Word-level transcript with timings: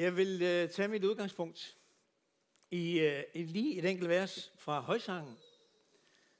Jeg 0.00 0.16
vil 0.16 0.34
uh, 0.34 0.70
tage 0.70 0.88
mit 0.88 1.04
udgangspunkt 1.04 1.76
i, 2.70 3.00
uh, 3.00 3.40
lige 3.40 3.78
et 3.78 3.84
enkelt 3.84 4.08
vers 4.08 4.52
fra 4.56 4.80
Højsangen, 4.80 5.38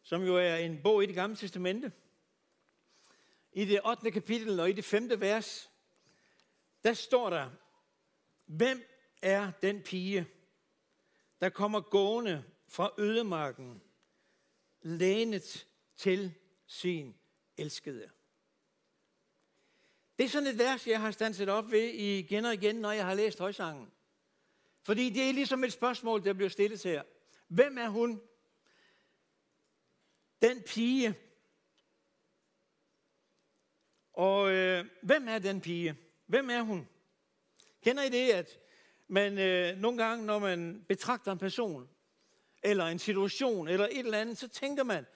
som 0.03 0.23
jo 0.23 0.37
er 0.37 0.57
en 0.57 0.83
bog 0.83 1.03
i 1.03 1.07
det 1.07 1.15
gamle 1.15 1.37
testamente. 1.37 1.93
I 3.53 3.65
det 3.65 3.81
8. 3.85 4.11
kapitel 4.11 4.61
og 4.61 4.71
i 4.71 4.73
det 4.73 4.85
5. 4.85 5.21
vers, 5.21 5.71
der 6.85 6.95
står 6.95 7.31
der, 7.31 7.51
Hvem 8.47 8.83
er 9.23 9.53
den 9.63 9.83
pige, 9.83 10.27
der 11.41 11.49
kommer 11.49 11.81
gående 11.81 12.45
fra 12.69 12.93
ødemarken, 12.99 13.83
lænet 14.83 15.67
til 15.97 16.35
sin 16.67 17.17
elskede? 17.57 18.11
Det 20.21 20.27
er 20.27 20.31
sådan 20.31 20.49
et 20.49 20.59
vers, 20.59 20.87
jeg 20.87 21.01
har 21.01 21.11
stanset 21.11 21.49
op 21.49 21.71
ved 21.71 21.89
igen 21.95 22.45
og 22.45 22.55
igen, 22.55 22.77
når 22.77 22.93
jeg 22.93 23.07
har 23.07 23.15
læst 23.15 23.39
højsangen. 23.39 23.93
Fordi 24.83 25.11
det 25.11 25.29
er 25.29 25.33
ligesom 25.33 25.65
et 25.65 25.73
spørgsmål, 25.73 26.25
der 26.25 26.33
bliver 26.33 26.49
stillet 26.49 26.83
her. 26.83 27.03
Hvem 27.49 27.79
er 27.79 27.89
hun? 27.89 28.21
Den 30.43 30.63
pige. 30.63 31.15
Og 34.13 34.51
øh, 34.51 34.85
hvem 35.03 35.29
er 35.29 35.39
den 35.39 35.61
pige? 35.61 35.97
Hvem 36.27 36.51
er 36.51 36.63
hun? 36.63 36.89
Kender 37.83 38.03
I 38.03 38.09
det, 38.09 38.31
at 38.33 38.59
man 39.09 39.39
øh, 39.39 39.77
nogle 39.77 40.05
gange, 40.05 40.27
når 40.27 40.39
man 40.39 40.85
betragter 40.89 41.33
en 41.33 41.39
person, 41.39 41.89
eller 42.63 42.85
en 42.87 42.99
situation, 42.99 43.69
eller 43.69 43.87
et 43.87 43.99
eller 43.99 44.19
andet, 44.19 44.39
så 44.39 44.49
tænker 44.49 44.85
man, 44.85 45.07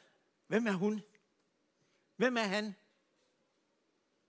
hvem 0.47 0.67
er 0.67 0.73
hun? 0.73 1.03
Hvem 2.17 2.37
er 2.37 2.43
han? 2.43 2.75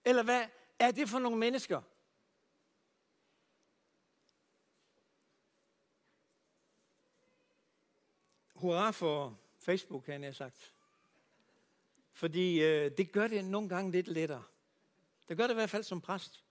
Eller 0.05 0.23
hvad 0.23 0.45
er 0.80 0.92
det 0.92 1.10
for 1.10 1.20
nogle 1.20 1.38
mennesker? 1.38 1.82
Hurra 8.56 8.92
for 8.92 9.40
Facebook, 9.58 10.04
kan 10.04 10.23
jeg 10.23 10.36
sagt. 10.36 10.73
Fordi 12.14 12.64
øh, 12.64 12.92
det 12.98 13.12
gør 13.12 13.28
det 13.28 13.45
nogle 13.45 13.70
gange 13.70 13.92
lidt 13.92 14.08
lettere. 14.08 14.44
Det 15.30 15.38
gør 15.38 15.44
det 15.44 15.54
i 15.54 15.56
hvert 15.56 15.70
fald 15.70 15.84
som 15.84 16.02
præst. 16.02 16.44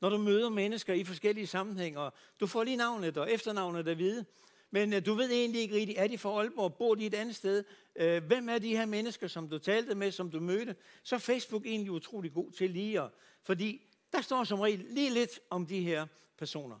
Når 0.00 0.08
du 0.08 0.18
møder 0.18 0.48
mennesker 0.48 0.94
i 0.94 1.04
forskellige 1.04 1.46
sammenhænge, 1.46 2.10
du 2.40 2.46
får 2.46 2.64
lige 2.64 2.76
navnet 2.76 3.16
og 3.16 3.32
efternavnet 3.32 3.88
at 3.88 3.98
vide, 3.98 4.24
men 4.70 4.92
øh, 4.92 5.06
du 5.06 5.14
ved 5.14 5.30
egentlig 5.30 5.60
ikke 5.60 5.74
rigtigt, 5.74 5.98
er 5.98 6.06
de 6.06 6.18
fra 6.18 6.30
Aalborg, 6.30 6.74
bor 6.74 6.94
de 6.94 7.06
et 7.06 7.14
andet 7.14 7.36
sted? 7.36 7.64
Øh, 7.96 8.24
hvem 8.24 8.48
er 8.48 8.58
de 8.58 8.76
her 8.76 8.86
mennesker, 8.86 9.28
som 9.28 9.48
du 9.48 9.58
talte 9.58 9.94
med, 9.94 10.10
som 10.12 10.30
du 10.30 10.40
mødte? 10.40 10.76
Så 11.02 11.14
er 11.14 11.18
Facebook 11.18 11.66
egentlig 11.66 11.92
utrolig 11.92 12.32
god 12.32 12.50
til 12.50 12.70
lige 12.70 13.00
at, 13.00 13.10
fordi 13.42 13.82
der 14.12 14.20
står 14.20 14.44
som 14.44 14.60
regel 14.60 14.86
lige 14.90 15.10
lidt 15.10 15.40
om 15.50 15.66
de 15.66 15.80
her 15.80 16.06
personer. 16.38 16.80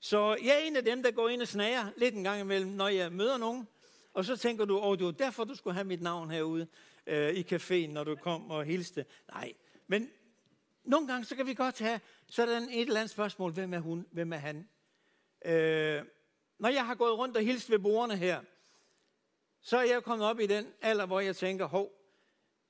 Så 0.00 0.36
jeg 0.44 0.54
er 0.54 0.58
en 0.58 0.76
af 0.76 0.84
dem, 0.84 1.02
der 1.02 1.10
går 1.10 1.28
ind 1.28 1.42
og 1.42 1.48
snager 1.48 1.88
lidt 1.96 2.14
en 2.14 2.24
gang 2.24 2.40
imellem, 2.40 2.70
når 2.70 2.88
jeg 2.88 3.12
møder 3.12 3.36
nogen. 3.36 3.68
Og 4.14 4.24
så 4.24 4.36
tænker 4.36 4.64
du, 4.64 4.78
åh, 4.78 4.98
det 4.98 5.06
var 5.06 5.12
derfor, 5.12 5.44
du 5.44 5.54
skulle 5.54 5.74
have 5.74 5.84
mit 5.84 6.02
navn 6.02 6.30
herude 6.30 6.66
øh, 7.06 7.34
i 7.34 7.46
caféen, 7.52 7.86
når 7.86 8.04
du 8.04 8.14
kom 8.14 8.50
og 8.50 8.64
hilste. 8.64 9.04
Nej, 9.32 9.52
men 9.86 10.10
nogle 10.84 11.06
gange, 11.08 11.24
så 11.24 11.36
kan 11.36 11.46
vi 11.46 11.54
godt 11.54 11.78
have 11.78 12.00
sådan 12.26 12.62
et 12.62 12.80
eller 12.80 13.00
andet 13.00 13.10
spørgsmål. 13.10 13.52
Hvem 13.52 13.74
er 13.74 13.78
hun? 13.78 14.06
Hvem 14.10 14.32
er 14.32 14.36
han? 14.36 14.68
Øh, 15.44 16.02
når 16.58 16.68
jeg 16.68 16.86
har 16.86 16.94
gået 16.94 17.18
rundt 17.18 17.36
og 17.36 17.42
hilst 17.42 17.70
ved 17.70 17.78
borgerne 17.78 18.16
her, 18.16 18.42
så 19.60 19.76
er 19.78 19.82
jeg 19.82 20.02
kommet 20.02 20.28
op 20.28 20.40
i 20.40 20.46
den 20.46 20.72
alder, 20.82 21.06
hvor 21.06 21.20
jeg 21.20 21.36
tænker, 21.36 21.66
hov, 21.66 21.92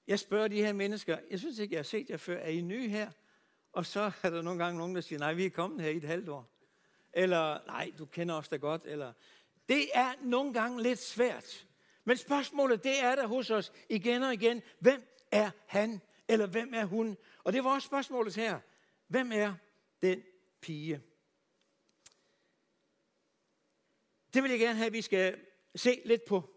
jeg 0.07 0.19
spørger 0.19 0.49
de 0.49 0.63
her 0.63 0.73
mennesker, 0.73 1.19
jeg 1.31 1.39
synes 1.39 1.59
ikke, 1.59 1.75
jeg 1.75 1.79
har 1.79 1.85
set 1.85 2.11
jer 2.11 2.17
før, 2.17 2.37
er 2.37 2.49
I 2.49 2.61
nye 2.61 2.89
her? 2.89 3.11
Og 3.73 3.87
så 3.87 4.01
er 4.23 4.31
der 4.31 4.43
nogle 4.43 4.65
gange 4.65 4.79
nogen, 4.79 4.95
der 4.95 5.01
siger, 5.01 5.19
nej, 5.19 5.33
vi 5.33 5.47
er 5.47 5.51
kommet 5.51 5.81
her 5.81 5.91
i 5.91 5.97
et 5.97 6.05
halvt 6.05 6.29
år. 6.29 6.51
Eller, 7.13 7.59
nej, 7.67 7.93
du 7.99 8.07
kender 8.07 8.35
os 8.35 8.49
da 8.49 8.57
godt. 8.57 8.83
Eller, 8.85 9.13
det 9.69 9.89
er 9.95 10.13
nogle 10.23 10.53
gange 10.53 10.83
lidt 10.83 10.99
svært. 10.99 11.67
Men 12.05 12.17
spørgsmålet, 12.17 12.85
det 12.85 13.03
er 13.03 13.15
der 13.15 13.27
hos 13.27 13.51
os 13.51 13.73
igen 13.89 14.23
og 14.23 14.35
igen. 14.35 14.63
Hvem 14.79 15.03
er 15.33 15.51
han? 15.67 16.01
Eller 16.29 16.47
hvem 16.47 16.75
er 16.75 16.85
hun? 16.85 17.17
Og 17.45 17.53
det 17.53 17.65
var 17.65 17.75
også 17.75 17.87
spørgsmålet 17.87 18.37
her. 18.37 18.61
Hvem 19.09 19.33
er 19.33 19.55
den 20.03 20.23
pige? 20.61 21.03
Det 24.37 24.43
vil 24.43 24.51
jeg 24.51 24.61
gerne 24.61 24.79
have, 24.79 24.87
at 24.87 24.93
vi 24.93 25.03
skal 25.03 25.41
se 25.75 26.03
lidt 26.05 26.25
på. 26.25 26.55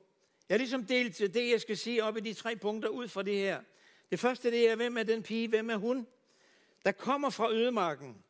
Jeg 0.49 0.55
har 0.55 0.57
ligesom 0.57 0.85
delt 0.85 1.17
det, 1.17 1.49
jeg 1.49 1.61
skal 1.61 1.77
sige 1.77 2.03
op 2.03 2.17
i 2.17 2.19
de 2.19 2.33
tre 2.33 2.55
punkter 2.55 2.89
ud 2.89 3.07
fra 3.07 3.23
det 3.23 3.35
her. 3.35 3.63
Det 4.11 4.19
første 4.19 4.51
det 4.51 4.69
er, 4.69 4.75
hvem 4.75 4.97
er 4.97 5.03
den 5.03 5.23
pige, 5.23 5.47
hvem 5.47 5.69
er 5.69 5.77
hun? 5.77 6.07
Der 6.85 6.91
kommer 6.91 7.29
fra 7.29 7.51
ødemarken, 7.51 8.23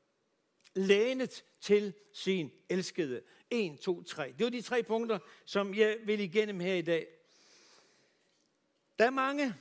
lænet 0.75 1.45
til 1.61 1.93
sin 2.13 2.51
elskede. 2.69 3.21
1, 3.49 3.79
2, 3.79 4.03
3. 4.03 4.33
Det 4.37 4.43
var 4.43 4.49
de 4.49 4.61
tre 4.61 4.83
punkter, 4.83 5.19
som 5.45 5.75
jeg 5.75 5.97
vil 6.03 6.19
igennem 6.19 6.59
her 6.59 6.73
i 6.73 6.81
dag. 6.81 7.07
Der 8.99 9.05
er 9.05 9.09
mange. 9.09 9.55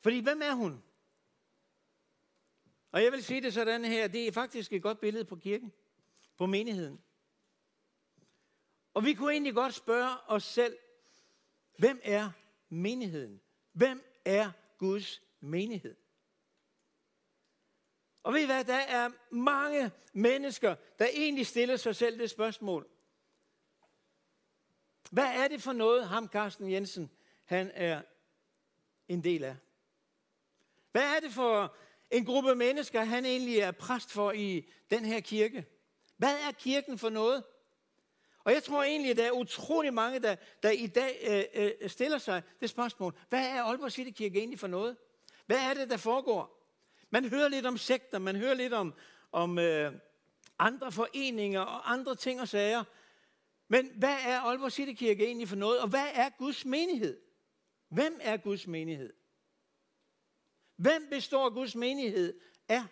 Fordi 0.00 0.20
hvem 0.20 0.42
er 0.42 0.54
hun? 0.54 0.82
Og 2.92 3.02
jeg 3.02 3.12
vil 3.12 3.24
sige 3.24 3.40
det 3.40 3.54
sådan 3.54 3.84
her, 3.84 4.08
det 4.08 4.26
er 4.26 4.32
faktisk 4.32 4.72
et 4.72 4.82
godt 4.82 5.00
billede 5.00 5.24
på 5.24 5.36
kirken, 5.36 5.72
på 6.36 6.46
menigheden. 6.46 7.00
Og 8.98 9.04
vi 9.04 9.14
kunne 9.14 9.32
egentlig 9.32 9.54
godt 9.54 9.74
spørge 9.74 10.16
os 10.26 10.44
selv, 10.44 10.76
hvem 11.76 12.00
er 12.04 12.30
menigheden? 12.68 13.40
Hvem 13.72 14.04
er 14.24 14.50
Guds 14.78 15.22
menighed? 15.40 15.96
Og 18.22 18.32
ved 18.32 18.40
I 18.40 18.46
hvad, 18.46 18.64
der 18.64 18.74
er 18.74 19.10
mange 19.30 19.90
mennesker, 20.12 20.74
der 20.98 21.06
egentlig 21.12 21.46
stiller 21.46 21.76
sig 21.76 21.96
selv 21.96 22.18
det 22.18 22.30
spørgsmål. 22.30 22.88
Hvad 25.10 25.26
er 25.26 25.48
det 25.48 25.62
for 25.62 25.72
noget, 25.72 26.08
ham 26.08 26.28
Carsten 26.28 26.70
Jensen, 26.70 27.10
han 27.44 27.70
er 27.74 28.02
en 29.08 29.24
del 29.24 29.44
af? 29.44 29.56
Hvad 30.92 31.16
er 31.16 31.20
det 31.20 31.32
for 31.32 31.76
en 32.10 32.24
gruppe 32.24 32.54
mennesker, 32.54 33.04
han 33.04 33.24
egentlig 33.26 33.58
er 33.58 33.70
præst 33.70 34.10
for 34.10 34.32
i 34.32 34.68
den 34.90 35.04
her 35.04 35.20
kirke? 35.20 35.66
Hvad 36.16 36.34
er 36.48 36.52
kirken 36.52 36.98
for 36.98 37.08
noget? 37.08 37.44
Og 38.48 38.54
jeg 38.54 38.62
tror 38.62 38.82
egentlig, 38.82 39.10
at 39.10 39.16
der 39.16 39.26
er 39.26 39.30
utrolig 39.30 39.94
mange, 39.94 40.18
der, 40.20 40.36
der 40.62 40.70
i 40.70 40.86
dag 40.86 41.46
øh, 41.54 41.72
øh, 41.82 41.90
stiller 41.90 42.18
sig 42.18 42.42
det 42.60 42.70
spørgsmål. 42.70 43.14
Hvad 43.28 43.46
er 43.46 43.62
Aalborg 43.62 43.92
City 43.92 44.10
Kirke 44.10 44.38
egentlig 44.38 44.58
for 44.58 44.66
noget? 44.66 44.96
Hvad 45.46 45.56
er 45.56 45.74
det, 45.74 45.90
der 45.90 45.96
foregår? 45.96 46.70
Man 47.10 47.28
hører 47.28 47.48
lidt 47.48 47.66
om 47.66 47.76
sekter, 47.76 48.18
man 48.18 48.36
hører 48.36 48.54
lidt 48.54 48.72
om, 48.72 48.94
om 49.32 49.58
øh, 49.58 49.92
andre 50.58 50.92
foreninger 50.92 51.60
og 51.60 51.92
andre 51.92 52.14
ting 52.14 52.40
og 52.40 52.48
sager. 52.48 52.84
Men 53.68 53.90
hvad 53.94 54.16
er 54.24 54.40
Aalborg 54.40 54.72
City 54.72 54.92
Kirke 54.92 55.26
egentlig 55.26 55.48
for 55.48 55.56
noget? 55.56 55.80
Og 55.80 55.88
hvad 55.88 56.06
er 56.14 56.28
Guds 56.28 56.64
menighed? 56.64 57.20
Hvem 57.88 58.18
er 58.22 58.36
Guds 58.36 58.66
menighed? 58.66 59.12
Hvem 60.76 61.08
består 61.10 61.50
Guds 61.50 61.74
menighed 61.74 62.40
af? 62.68 62.84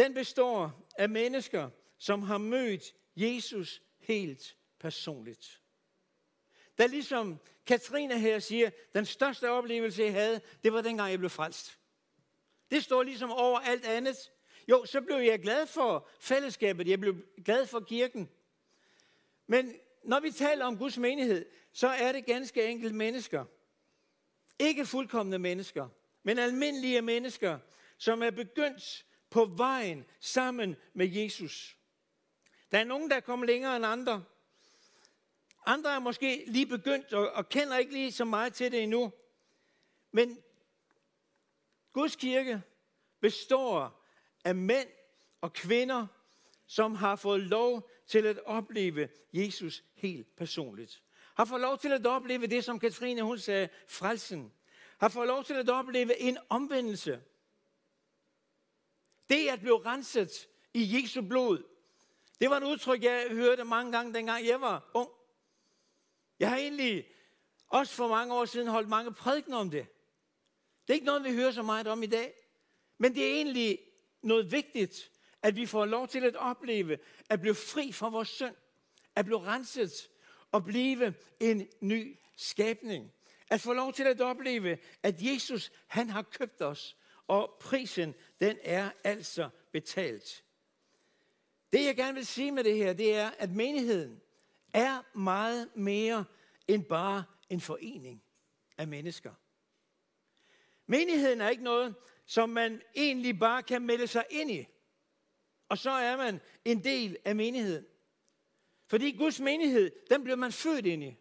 Den 0.00 0.14
består 0.14 0.88
af 0.98 1.08
mennesker, 1.08 1.70
som 1.98 2.22
har 2.22 2.38
mødt 2.38 2.94
Jesus 3.16 3.82
helt 3.98 4.56
personligt. 4.78 5.60
Da 6.78 6.86
ligesom 6.86 7.40
Katrine 7.66 8.18
her 8.18 8.38
siger, 8.38 8.70
den 8.94 9.06
største 9.06 9.50
oplevelse, 9.50 10.02
jeg 10.02 10.12
havde, 10.12 10.40
det 10.64 10.72
var 10.72 10.82
dengang, 10.82 11.10
jeg 11.10 11.18
blev 11.18 11.30
frelst. 11.30 11.78
Det 12.70 12.84
står 12.84 13.02
ligesom 13.02 13.30
over 13.30 13.58
alt 13.58 13.86
andet. 13.86 14.32
Jo, 14.68 14.84
så 14.84 15.00
blev 15.00 15.16
jeg 15.16 15.42
glad 15.42 15.66
for 15.66 16.08
fællesskabet, 16.20 16.88
jeg 16.88 17.00
blev 17.00 17.16
glad 17.44 17.66
for 17.66 17.80
kirken. 17.80 18.30
Men 19.46 19.74
når 20.04 20.20
vi 20.20 20.30
taler 20.30 20.64
om 20.64 20.78
Guds 20.78 20.98
menighed, 20.98 21.46
så 21.72 21.88
er 21.88 22.12
det 22.12 22.26
ganske 22.26 22.66
enkelt 22.66 22.94
mennesker. 22.94 23.44
Ikke 24.58 24.86
fuldkommende 24.86 25.38
mennesker, 25.38 25.88
men 26.22 26.38
almindelige 26.38 27.02
mennesker, 27.02 27.58
som 27.98 28.22
er 28.22 28.30
begyndt 28.30 29.06
på 29.30 29.44
vejen 29.44 30.04
sammen 30.20 30.76
med 30.94 31.08
Jesus. 31.08 31.76
Der 32.70 32.78
er 32.78 32.84
nogen, 32.84 33.10
der 33.10 33.20
kommer 33.20 33.46
længere 33.46 33.76
end 33.76 33.86
andre. 33.86 34.24
Andre 35.66 35.94
er 35.94 35.98
måske 35.98 36.44
lige 36.46 36.66
begyndt 36.66 37.12
og, 37.12 37.30
og 37.30 37.48
kender 37.48 37.76
ikke 37.76 37.92
lige 37.92 38.12
så 38.12 38.24
meget 38.24 38.54
til 38.54 38.72
det 38.72 38.82
endnu. 38.82 39.12
Men 40.12 40.38
Guds 41.92 42.16
kirke 42.16 42.62
består 43.20 44.04
af 44.44 44.54
mænd 44.54 44.88
og 45.40 45.52
kvinder, 45.52 46.06
som 46.66 46.94
har 46.94 47.16
fået 47.16 47.40
lov 47.40 47.90
til 48.06 48.26
at 48.26 48.38
opleve 48.44 49.08
Jesus 49.32 49.84
helt 49.94 50.36
personligt. 50.36 51.02
Har 51.34 51.44
fået 51.44 51.60
lov 51.60 51.78
til 51.78 51.92
at 51.92 52.06
opleve 52.06 52.46
det, 52.46 52.64
som 52.64 52.78
Katrine 52.78 53.22
hun 53.22 53.38
sagde, 53.38 53.68
frelsen. 53.88 54.52
Har 54.98 55.08
fået 55.08 55.26
lov 55.26 55.44
til 55.44 55.54
at 55.54 55.68
opleve 55.68 56.20
en 56.20 56.38
omvendelse. 56.48 57.22
Det 59.30 59.48
at 59.48 59.60
blive 59.60 59.84
renset 59.86 60.48
i 60.74 61.02
Jesu 61.02 61.22
blod, 61.22 61.62
det 62.40 62.50
var 62.50 62.56
et 62.56 62.64
udtryk, 62.64 63.04
jeg 63.04 63.26
hørte 63.30 63.64
mange 63.64 63.92
gange, 63.92 64.14
dengang 64.14 64.46
jeg 64.46 64.60
var 64.60 64.90
ung. 64.94 65.10
Jeg 66.38 66.50
har 66.50 66.56
egentlig 66.56 67.06
også 67.68 67.94
for 67.94 68.08
mange 68.08 68.34
år 68.34 68.44
siden 68.44 68.68
holdt 68.68 68.88
mange 68.88 69.14
prædikener 69.14 69.56
om 69.56 69.70
det. 69.70 69.86
Det 70.86 70.90
er 70.90 70.94
ikke 70.94 71.06
noget, 71.06 71.24
vi 71.24 71.34
hører 71.34 71.52
så 71.52 71.62
meget 71.62 71.86
om 71.86 72.02
i 72.02 72.06
dag. 72.06 72.34
Men 72.98 73.14
det 73.14 73.24
er 73.24 73.34
egentlig 73.34 73.78
noget 74.22 74.52
vigtigt, 74.52 75.10
at 75.42 75.56
vi 75.56 75.66
får 75.66 75.84
lov 75.84 76.08
til 76.08 76.24
at 76.24 76.36
opleve, 76.36 76.98
at 77.28 77.40
blive 77.40 77.54
fri 77.54 77.92
fra 77.92 78.08
vores 78.08 78.28
synd, 78.28 78.54
at 79.14 79.24
blive 79.24 79.42
renset 79.42 79.92
og 80.52 80.64
blive 80.64 81.14
en 81.40 81.68
ny 81.80 82.18
skabning. 82.36 83.12
At 83.50 83.60
få 83.60 83.72
lov 83.72 83.92
til 83.92 84.04
at 84.04 84.20
opleve, 84.20 84.78
at 85.02 85.22
Jesus, 85.22 85.72
han 85.86 86.10
har 86.10 86.22
købt 86.22 86.62
os, 86.62 86.96
og 87.30 87.56
prisen, 87.60 88.14
den 88.40 88.58
er 88.62 88.90
altså 89.04 89.48
betalt. 89.72 90.44
Det 91.72 91.84
jeg 91.84 91.96
gerne 91.96 92.14
vil 92.14 92.26
sige 92.26 92.52
med 92.52 92.64
det 92.64 92.76
her, 92.76 92.92
det 92.92 93.14
er, 93.14 93.30
at 93.38 93.50
menigheden 93.50 94.20
er 94.72 95.18
meget 95.18 95.76
mere 95.76 96.24
end 96.68 96.84
bare 96.84 97.24
en 97.50 97.60
forening 97.60 98.22
af 98.78 98.88
mennesker. 98.88 99.34
Menigheden 100.86 101.40
er 101.40 101.48
ikke 101.48 101.62
noget, 101.62 101.94
som 102.26 102.48
man 102.48 102.82
egentlig 102.96 103.38
bare 103.38 103.62
kan 103.62 103.82
melde 103.82 104.06
sig 104.06 104.24
ind 104.30 104.50
i. 104.50 104.66
Og 105.68 105.78
så 105.78 105.90
er 105.90 106.16
man 106.16 106.40
en 106.64 106.84
del 106.84 107.16
af 107.24 107.36
menigheden. 107.36 107.86
Fordi 108.86 109.16
Guds 109.16 109.40
menighed, 109.40 109.90
den 110.10 110.24
bliver 110.24 110.36
man 110.36 110.52
født 110.52 110.86
ind 110.86 111.04
i. 111.04 111.16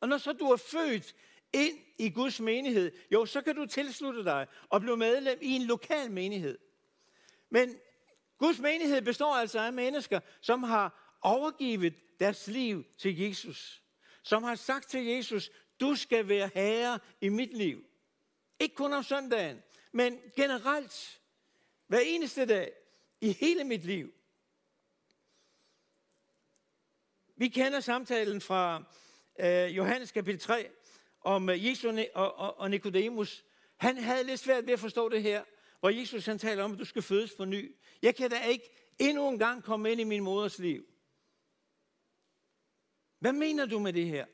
Og 0.00 0.08
når 0.08 0.18
så 0.18 0.32
du 0.32 0.44
er 0.44 0.56
født 0.56 1.14
ind 1.52 1.85
i 1.98 2.10
Guds 2.10 2.40
menighed, 2.40 2.92
jo, 3.12 3.26
så 3.26 3.40
kan 3.40 3.56
du 3.56 3.66
tilslutte 3.66 4.24
dig 4.24 4.46
og 4.68 4.80
blive 4.80 4.96
medlem 4.96 5.38
i 5.42 5.50
en 5.50 5.62
lokal 5.62 6.10
menighed. 6.10 6.58
Men 7.50 7.78
Guds 8.38 8.58
menighed 8.58 9.02
består 9.02 9.34
altså 9.34 9.60
af 9.60 9.72
mennesker, 9.72 10.20
som 10.40 10.62
har 10.62 11.16
overgivet 11.22 11.94
deres 12.20 12.46
liv 12.46 12.84
til 12.98 13.20
Jesus. 13.20 13.82
Som 14.22 14.42
har 14.42 14.54
sagt 14.54 14.88
til 14.88 15.04
Jesus, 15.06 15.50
du 15.80 15.94
skal 15.94 16.28
være 16.28 16.50
herre 16.54 16.98
i 17.20 17.28
mit 17.28 17.52
liv. 17.52 17.84
Ikke 18.60 18.74
kun 18.74 18.92
om 18.92 19.02
søndagen, 19.02 19.62
men 19.92 20.20
generelt. 20.36 21.20
Hver 21.86 21.98
eneste 21.98 22.46
dag 22.46 22.72
i 23.20 23.32
hele 23.32 23.64
mit 23.64 23.84
liv. 23.84 24.12
Vi 27.36 27.48
kender 27.48 27.80
samtalen 27.80 28.40
fra 28.40 28.84
øh, 29.38 29.76
Johannes 29.76 30.12
kapitel 30.12 30.40
3 30.40 30.70
om 31.26 31.48
øh, 31.48 31.66
Jesus 31.66 31.94
og, 32.14 32.38
og, 32.38 32.58
og 32.58 32.70
Nikodemus. 32.70 33.44
Han 33.76 33.96
havde 33.96 34.24
lidt 34.24 34.40
svært 34.40 34.66
ved 34.66 34.72
at 34.72 34.80
forstå 34.80 35.08
det 35.08 35.22
her, 35.22 35.44
hvor 35.80 35.90
Jesus 35.90 36.26
han 36.26 36.38
taler 36.38 36.64
om, 36.64 36.72
at 36.72 36.78
du 36.78 36.84
skal 36.84 37.02
fødes 37.02 37.34
på 37.34 37.44
ny. 37.44 37.76
Jeg 38.02 38.14
kan 38.16 38.30
da 38.30 38.44
ikke 38.44 38.70
endnu 38.98 39.28
en 39.28 39.38
gang 39.38 39.62
komme 39.62 39.92
ind 39.92 40.00
i 40.00 40.04
min 40.04 40.22
moders 40.22 40.58
liv. 40.58 40.84
Hvad 43.18 43.32
mener 43.32 43.66
du 43.66 43.78
med 43.78 43.92
det 43.92 44.06
her? 44.06 44.26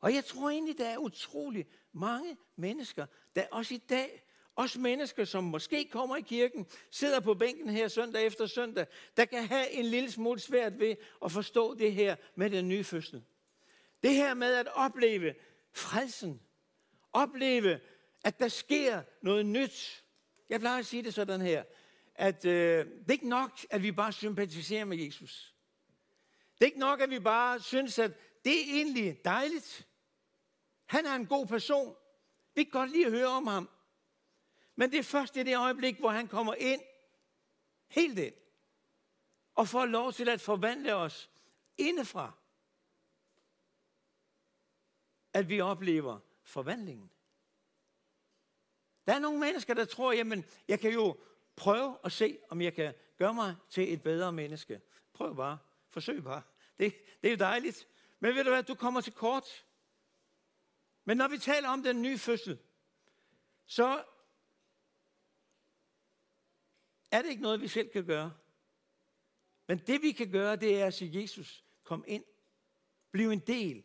Og 0.00 0.14
jeg 0.14 0.24
tror 0.24 0.50
egentlig, 0.50 0.78
der 0.78 0.88
er 0.88 0.98
utrolig 0.98 1.66
mange 1.92 2.36
mennesker, 2.56 3.06
der 3.36 3.44
også 3.50 3.74
i 3.74 3.78
dag, 3.88 4.24
også 4.56 4.80
mennesker, 4.80 5.24
som 5.24 5.44
måske 5.44 5.88
kommer 5.88 6.16
i 6.16 6.20
kirken, 6.20 6.66
sidder 6.90 7.20
på 7.20 7.34
bænken 7.34 7.68
her 7.68 7.88
søndag 7.88 8.26
efter 8.26 8.46
søndag, 8.46 8.86
der 9.16 9.24
kan 9.24 9.46
have 9.46 9.70
en 9.70 9.84
lille 9.84 10.10
smule 10.10 10.40
svært 10.40 10.80
ved 10.80 10.96
at 11.24 11.32
forstå 11.32 11.74
det 11.74 11.92
her 11.92 12.16
med 12.34 12.50
den 12.50 12.68
nye 12.68 12.84
fødsel. 12.84 13.24
Det 14.02 14.14
her 14.14 14.34
med 14.34 14.54
at 14.54 14.68
opleve 14.74 15.34
frelsen. 15.72 16.40
Opleve, 17.12 17.80
at 18.24 18.38
der 18.38 18.48
sker 18.48 19.02
noget 19.22 19.46
nyt. 19.46 20.04
Jeg 20.48 20.60
plejer 20.60 20.78
at 20.78 20.86
sige 20.86 21.02
det 21.02 21.14
sådan 21.14 21.40
her, 21.40 21.64
at 22.14 22.44
øh, 22.44 22.86
det 22.86 23.08
er 23.08 23.12
ikke 23.12 23.28
nok, 23.28 23.50
at 23.70 23.82
vi 23.82 23.92
bare 23.92 24.12
sympatiserer 24.12 24.84
med 24.84 24.96
Jesus. 24.96 25.54
Det 26.54 26.62
er 26.62 26.66
ikke 26.66 26.78
nok, 26.78 27.00
at 27.00 27.10
vi 27.10 27.18
bare 27.18 27.60
synes, 27.60 27.98
at 27.98 28.10
det 28.44 28.52
er 28.52 28.74
egentlig 28.76 29.24
dejligt. 29.24 29.86
Han 30.86 31.06
er 31.06 31.14
en 31.14 31.26
god 31.26 31.46
person. 31.46 31.96
Vi 32.54 32.64
kan 32.64 32.70
godt 32.70 32.90
lide 32.90 33.06
at 33.06 33.12
høre 33.12 33.26
om 33.26 33.46
ham. 33.46 33.70
Men 34.76 34.90
det 34.90 34.98
er 34.98 35.02
først 35.02 35.36
i 35.36 35.42
det 35.42 35.56
øjeblik, 35.56 35.98
hvor 35.98 36.10
han 36.10 36.28
kommer 36.28 36.54
ind, 36.54 36.80
helt 37.88 38.18
ind, 38.18 38.34
og 39.54 39.68
får 39.68 39.86
lov 39.86 40.12
til 40.12 40.28
at 40.28 40.40
forvandle 40.40 40.94
os 40.94 41.30
indefra, 41.78 42.32
at 45.32 45.48
vi 45.48 45.60
oplever 45.60 46.18
forvandlingen. 46.42 47.10
Der 49.06 49.14
er 49.14 49.18
nogle 49.18 49.40
mennesker, 49.40 49.74
der 49.74 49.84
tror, 49.84 50.12
jamen, 50.12 50.44
jeg 50.68 50.80
kan 50.80 50.92
jo 50.92 51.16
prøve 51.56 51.98
at 52.04 52.12
se, 52.12 52.38
om 52.48 52.60
jeg 52.60 52.74
kan 52.74 52.94
gøre 53.18 53.34
mig 53.34 53.56
til 53.70 53.92
et 53.92 54.02
bedre 54.02 54.32
menneske. 54.32 54.80
Prøv 55.12 55.36
bare. 55.36 55.58
Forsøg 55.88 56.24
bare. 56.24 56.42
Det, 56.78 56.94
det 57.22 57.28
er 57.28 57.32
jo 57.32 57.38
dejligt. 57.38 57.88
Men 58.20 58.34
ved 58.34 58.44
du 58.44 58.50
hvad, 58.50 58.62
du 58.62 58.74
kommer 58.74 59.00
til 59.00 59.12
kort. 59.12 59.66
Men 61.04 61.16
når 61.16 61.28
vi 61.28 61.38
taler 61.38 61.68
om 61.68 61.82
den 61.82 62.02
nye 62.02 62.18
fødsel, 62.18 62.58
så 63.66 64.04
er 67.10 67.22
det 67.22 67.30
ikke 67.30 67.42
noget, 67.42 67.60
vi 67.60 67.68
selv 67.68 67.88
kan 67.88 68.06
gøre. 68.06 68.34
Men 69.66 69.78
det 69.78 70.02
vi 70.02 70.12
kan 70.12 70.30
gøre, 70.30 70.56
det 70.56 70.80
er 70.80 70.86
at 70.86 70.94
sige, 70.94 71.22
Jesus, 71.22 71.64
kom 71.82 72.04
ind. 72.06 72.24
Bliv 73.10 73.30
en 73.30 73.40
del 73.40 73.84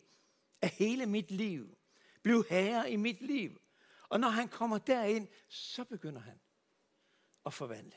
af 0.62 0.68
hele 0.68 1.06
mit 1.06 1.30
liv. 1.30 1.78
Bliv 2.22 2.44
herre 2.48 2.90
i 2.90 2.96
mit 2.96 3.22
liv. 3.22 3.60
Og 4.08 4.20
når 4.20 4.28
han 4.28 4.48
kommer 4.48 4.78
derind, 4.78 5.28
så 5.48 5.84
begynder 5.84 6.20
han 6.20 6.40
at 7.46 7.54
forvandle. 7.54 7.96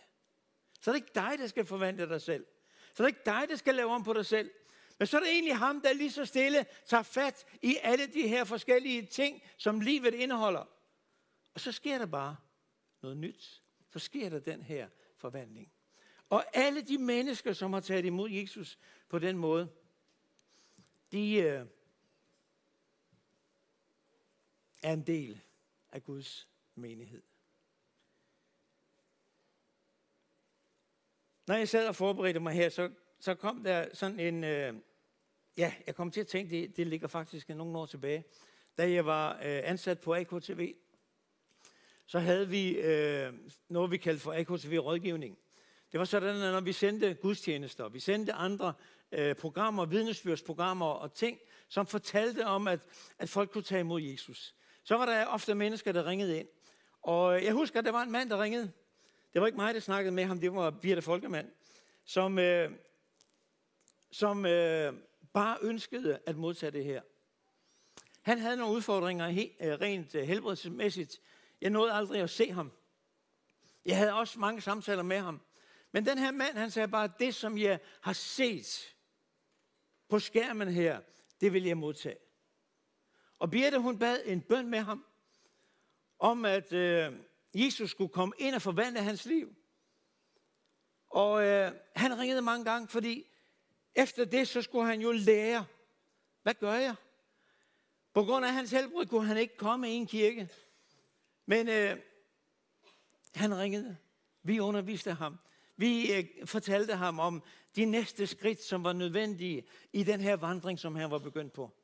Så 0.81 0.91
er 0.91 0.93
det 0.93 1.01
ikke 1.01 1.11
dig, 1.15 1.33
der 1.37 1.47
skal 1.47 1.65
forvandle 1.65 2.09
dig 2.09 2.21
selv. 2.21 2.45
Så 2.93 3.03
er 3.03 3.07
det 3.07 3.15
ikke 3.15 3.25
dig, 3.25 3.45
der 3.49 3.55
skal 3.55 3.75
lave 3.75 3.91
om 3.91 4.03
på 4.03 4.13
dig 4.13 4.25
selv. 4.25 4.51
Men 4.99 5.07
så 5.07 5.17
er 5.17 5.21
det 5.21 5.29
egentlig 5.29 5.57
ham, 5.57 5.81
der 5.81 5.93
lige 5.93 6.11
så 6.11 6.25
stille 6.25 6.65
tager 6.85 7.03
fat 7.03 7.45
i 7.61 7.77
alle 7.81 8.07
de 8.07 8.27
her 8.27 8.43
forskellige 8.43 9.05
ting, 9.05 9.41
som 9.57 9.79
livet 9.79 10.13
indeholder. 10.13 10.65
Og 11.53 11.59
så 11.59 11.71
sker 11.71 11.97
der 11.97 12.05
bare 12.05 12.35
noget 13.01 13.17
nyt. 13.17 13.63
Så 13.89 13.99
sker 13.99 14.29
der 14.29 14.39
den 14.39 14.61
her 14.61 14.89
forvandling. 15.15 15.71
Og 16.29 16.45
alle 16.53 16.81
de 16.81 16.97
mennesker, 16.97 17.53
som 17.53 17.73
har 17.73 17.79
taget 17.79 18.05
imod 18.05 18.29
Jesus 18.29 18.79
på 19.09 19.19
den 19.19 19.37
måde, 19.37 19.69
de 21.11 21.33
øh, 21.33 21.65
er 24.81 24.93
en 24.93 25.07
del 25.07 25.41
af 25.91 26.03
Guds 26.03 26.47
menighed. 26.75 27.21
Når 31.47 31.55
jeg 31.55 31.69
sad 31.69 31.87
og 31.87 31.95
forberedte 31.95 32.39
mig 32.39 32.53
her, 32.53 32.69
så, 32.69 32.89
så 33.19 33.35
kom 33.35 33.63
der 33.63 33.87
sådan 33.93 34.19
en, 34.19 34.43
øh, 34.43 34.75
ja, 35.57 35.73
jeg 35.87 35.95
kom 35.95 36.11
til 36.11 36.21
at 36.21 36.27
tænke, 36.27 36.61
det, 36.61 36.77
det 36.77 36.87
ligger 36.87 37.07
faktisk 37.07 37.49
nogle 37.49 37.77
år 37.77 37.85
tilbage, 37.85 38.23
da 38.77 38.91
jeg 38.91 39.05
var 39.05 39.35
øh, 39.35 39.61
ansat 39.63 39.99
på 39.99 40.15
AKTV, 40.15 40.73
så 42.05 42.19
havde 42.19 42.49
vi 42.49 42.71
øh, 42.71 43.33
noget, 43.69 43.91
vi 43.91 43.97
kaldte 43.97 44.21
for 44.21 44.33
AKTV 44.33 44.77
rådgivning. 44.77 45.37
Det 45.91 45.99
var 45.99 46.05
sådan, 46.05 46.41
at 46.41 46.53
når 46.53 46.61
vi 46.61 46.73
sendte 46.73 47.13
gudstjenester, 47.13 47.89
vi 47.89 47.99
sendte 47.99 48.33
andre 48.33 48.73
øh, 49.11 49.35
programmer, 49.35 49.85
vidnesbyrdsprogrammer 49.85 50.85
og 50.85 51.13
ting, 51.13 51.39
som 51.67 51.87
fortalte 51.87 52.45
om, 52.45 52.67
at, 52.67 52.79
at 53.17 53.29
folk 53.29 53.51
kunne 53.51 53.63
tage 53.63 53.79
imod 53.79 54.01
Jesus. 54.01 54.55
Så 54.83 54.97
var 54.97 55.05
der 55.05 55.25
ofte 55.25 55.55
mennesker, 55.55 55.91
der 55.91 56.05
ringede 56.05 56.39
ind. 56.39 56.47
Og 57.01 57.43
jeg 57.43 57.53
husker, 57.53 57.79
at 57.79 57.85
der 57.85 57.91
var 57.91 58.01
en 58.01 58.11
mand, 58.11 58.29
der 58.29 58.41
ringede. 58.41 58.71
Det 59.33 59.41
var 59.41 59.47
ikke 59.47 59.57
mig, 59.57 59.73
der 59.73 59.79
snakkede 59.79 60.15
med 60.15 60.25
ham, 60.25 60.39
det 60.39 60.55
var 60.55 60.69
Birte 60.69 61.01
Folkemand, 61.01 61.51
som, 62.05 62.39
øh, 62.39 62.71
som 64.11 64.45
øh, 64.45 64.93
bare 65.33 65.57
ønskede 65.61 66.19
at 66.25 66.37
modtage 66.37 66.71
det 66.71 66.83
her. 66.83 67.01
Han 68.21 68.39
havde 68.39 68.57
nogle 68.57 68.75
udfordringer 68.75 69.27
he, 69.27 69.51
øh, 69.59 69.73
rent 69.81 70.15
øh, 70.15 70.23
helbredsmæssigt. 70.23 71.21
Jeg 71.61 71.69
nåede 71.69 71.93
aldrig 71.93 72.21
at 72.21 72.29
se 72.29 72.51
ham. 72.51 72.71
Jeg 73.85 73.97
havde 73.97 74.13
også 74.13 74.39
mange 74.39 74.61
samtaler 74.61 75.03
med 75.03 75.17
ham. 75.19 75.41
Men 75.91 76.05
den 76.05 76.17
her 76.17 76.31
mand, 76.31 76.57
han 76.57 76.71
sagde 76.71 76.87
bare, 76.87 77.09
det 77.19 77.35
som 77.35 77.57
jeg 77.57 77.79
har 78.01 78.13
set 78.13 78.95
på 80.09 80.19
skærmen 80.19 80.67
her, 80.67 81.01
det 81.41 81.53
vil 81.53 81.63
jeg 81.63 81.77
modtage. 81.77 82.17
Og 83.41 83.51
Birte, 83.51 83.79
hun 83.79 83.99
bad 83.99 84.21
en 84.25 84.41
bøn 84.41 84.67
med 84.67 84.79
ham, 84.79 85.05
om 86.19 86.45
at 86.45 86.73
øh, 86.73 87.13
Jesus 87.55 87.91
skulle 87.91 88.13
komme 88.13 88.33
ind 88.37 88.55
og 88.55 88.61
forvandle 88.61 89.01
hans 89.01 89.25
liv. 89.25 89.55
Og 91.09 91.43
øh, 91.43 91.71
han 91.95 92.19
ringede 92.19 92.41
mange 92.41 92.65
gange, 92.65 92.87
fordi 92.87 93.25
efter 93.95 94.25
det, 94.25 94.47
så 94.47 94.61
skulle 94.61 94.85
han 94.85 95.01
jo 95.01 95.11
lære, 95.11 95.65
hvad 96.43 96.53
gør 96.53 96.73
jeg? 96.73 96.95
På 98.13 98.23
grund 98.23 98.45
af 98.45 98.53
hans 98.53 98.71
helbred 98.71 99.05
kunne 99.05 99.25
han 99.25 99.37
ikke 99.37 99.57
komme 99.57 99.89
i 99.89 99.93
en 99.93 100.07
kirke. 100.07 100.49
Men 101.45 101.67
øh, 101.67 101.97
han 103.35 103.57
ringede. 103.57 103.97
Vi 104.43 104.59
underviste 104.59 105.13
ham. 105.13 105.37
Vi 105.77 106.13
øh, 106.13 106.47
fortalte 106.47 106.95
ham 106.95 107.19
om 107.19 107.43
de 107.75 107.85
næste 107.85 108.27
skridt, 108.27 108.63
som 108.63 108.83
var 108.83 108.93
nødvendige 108.93 109.67
i 109.93 110.03
den 110.03 110.19
her 110.19 110.35
vandring, 110.35 110.79
som 110.79 110.95
han 110.95 111.11
var 111.11 111.19
begyndt 111.19 111.53
på. 111.53 111.80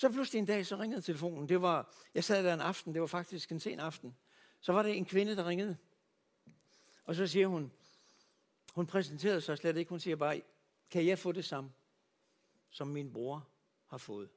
Så 0.00 0.08
pludselig 0.08 0.38
en 0.38 0.46
dag, 0.46 0.66
så 0.66 0.76
ringede 0.76 1.02
telefonen. 1.02 1.48
Det 1.48 1.62
var, 1.62 1.94
jeg 2.14 2.24
sad 2.24 2.44
der 2.44 2.54
en 2.54 2.60
aften, 2.60 2.92
det 2.92 3.00
var 3.00 3.06
faktisk 3.06 3.52
en 3.52 3.60
sen 3.60 3.80
aften. 3.80 4.16
Så 4.60 4.72
var 4.72 4.82
det 4.82 4.96
en 4.96 5.04
kvinde, 5.04 5.36
der 5.36 5.46
ringede. 5.46 5.76
Og 7.04 7.14
så 7.14 7.26
siger 7.26 7.46
hun, 7.46 7.72
hun 8.74 8.86
præsenterede 8.86 9.40
sig 9.40 9.58
slet 9.58 9.76
ikke, 9.76 9.88
hun 9.88 10.00
siger 10.00 10.16
bare, 10.16 10.42
kan 10.90 11.06
jeg 11.06 11.18
få 11.18 11.32
det 11.32 11.44
samme? 11.44 11.72
som 12.70 12.88
min 12.88 13.12
bror 13.12 13.48
har 13.86 13.98
fået. 13.98 14.30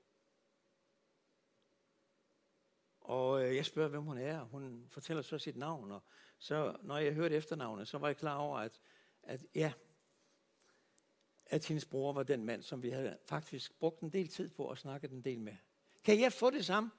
Og 3.02 3.46
øh, 3.46 3.56
jeg 3.56 3.66
spørger, 3.66 3.90
hvem 3.90 4.04
hun 4.04 4.18
er. 4.18 4.44
Hun 4.44 4.88
fortæller 4.90 5.24
så 5.24 5.38
sit 5.38 5.58
navn, 5.58 5.92
og 5.92 6.04
så, 6.40 6.76
når 6.82 6.98
jeg 6.98 7.14
hørte 7.14 7.36
efternavnet, 7.36 7.88
så 7.88 7.98
var 7.98 8.08
jeg 8.08 8.18
klar 8.18 8.38
over, 8.38 8.60
at, 8.60 8.82
at 9.24 9.46
ja, 9.56 9.74
at 11.46 11.66
hendes 11.66 11.86
bror 11.86 12.14
var 12.14 12.24
den 12.24 12.46
mand, 12.46 12.64
som 12.64 12.84
vi 12.84 12.90
havde 12.90 13.18
faktisk 13.26 13.80
brugt 13.80 14.02
en 14.02 14.10
del 14.10 14.28
tid 14.28 14.50
på 14.50 14.70
at 14.70 14.78
snakke 14.78 15.08
en 15.12 15.22
del 15.22 15.40
med. 15.40 15.56
Kan 16.04 16.20
jeg 16.20 16.34
få 16.34 16.50
det 16.50 16.66
samme? 16.66 16.92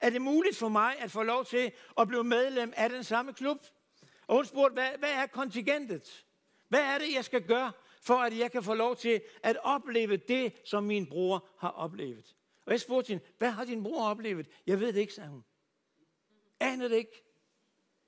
Er 0.00 0.10
det 0.10 0.22
muligt 0.22 0.56
for 0.56 0.68
mig 0.68 0.98
at 0.98 1.10
få 1.10 1.22
lov 1.22 1.44
til 1.44 1.72
at 1.98 2.08
blive 2.08 2.24
medlem 2.24 2.72
af 2.76 2.90
den 2.90 3.04
samme 3.04 3.32
klub? 3.32 3.58
Og 4.26 4.36
hun 4.36 4.44
spurgte, 4.44 4.74
hvad, 4.74 4.88
hvad 4.98 5.12
er 5.12 5.26
kontingentet? 5.26 6.26
Hvad 6.68 6.80
er 6.80 6.98
det, 6.98 7.14
jeg 7.14 7.24
skal 7.24 7.42
gøre, 7.42 7.72
for 8.00 8.14
at 8.14 8.38
jeg 8.38 8.52
kan 8.52 8.62
få 8.62 8.74
lov 8.74 8.96
til 8.96 9.22
at 9.42 9.56
opleve 9.62 10.16
det, 10.16 10.52
som 10.64 10.84
min 10.84 11.06
bror 11.06 11.48
har 11.58 11.68
oplevet? 11.68 12.36
Og 12.66 12.72
jeg 12.72 12.80
spurgte 12.80 13.08
hende, 13.08 13.24
hvad 13.38 13.50
har 13.50 13.64
din 13.64 13.82
bror 13.82 14.04
oplevet? 14.04 14.48
Jeg 14.66 14.80
ved 14.80 14.92
det 14.92 15.00
ikke, 15.00 15.14
sagde 15.14 15.30
hun. 15.30 15.44
Aner 16.60 16.88
det 16.88 16.96
ikke. 16.96 17.24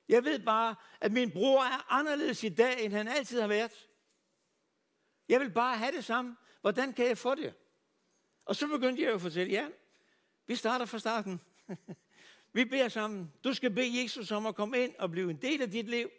Jeg 0.08 0.24
ved 0.24 0.38
bare, 0.38 0.74
at 1.00 1.12
min 1.12 1.30
bror 1.30 1.62
er 1.62 1.92
anderledes 1.92 2.44
i 2.44 2.48
dag, 2.48 2.84
end 2.84 2.92
han 2.92 3.08
altid 3.08 3.40
har 3.40 3.48
været. 3.48 3.88
Jeg 5.28 5.40
vil 5.40 5.50
bare 5.50 5.78
have 5.78 5.92
det 5.92 6.04
samme. 6.04 6.36
Hvordan 6.60 6.92
kan 6.92 7.06
jeg 7.06 7.18
få 7.18 7.34
det? 7.34 7.54
Og 8.44 8.56
så 8.56 8.68
begyndte 8.68 9.02
jeg 9.02 9.12
at 9.14 9.20
fortælle, 9.20 9.52
ja, 9.52 9.68
vi 10.46 10.56
starter 10.56 10.86
fra 10.86 10.98
starten. 10.98 11.40
vi 12.52 12.64
beder 12.64 12.88
sammen. 12.88 13.32
Du 13.44 13.54
skal 13.54 13.70
bede 13.70 14.02
Jesus 14.02 14.30
om 14.30 14.46
at 14.46 14.54
komme 14.54 14.78
ind 14.78 14.96
og 14.96 15.10
blive 15.10 15.30
en 15.30 15.42
del 15.42 15.62
af 15.62 15.70
dit 15.70 15.86
liv. 15.86 16.10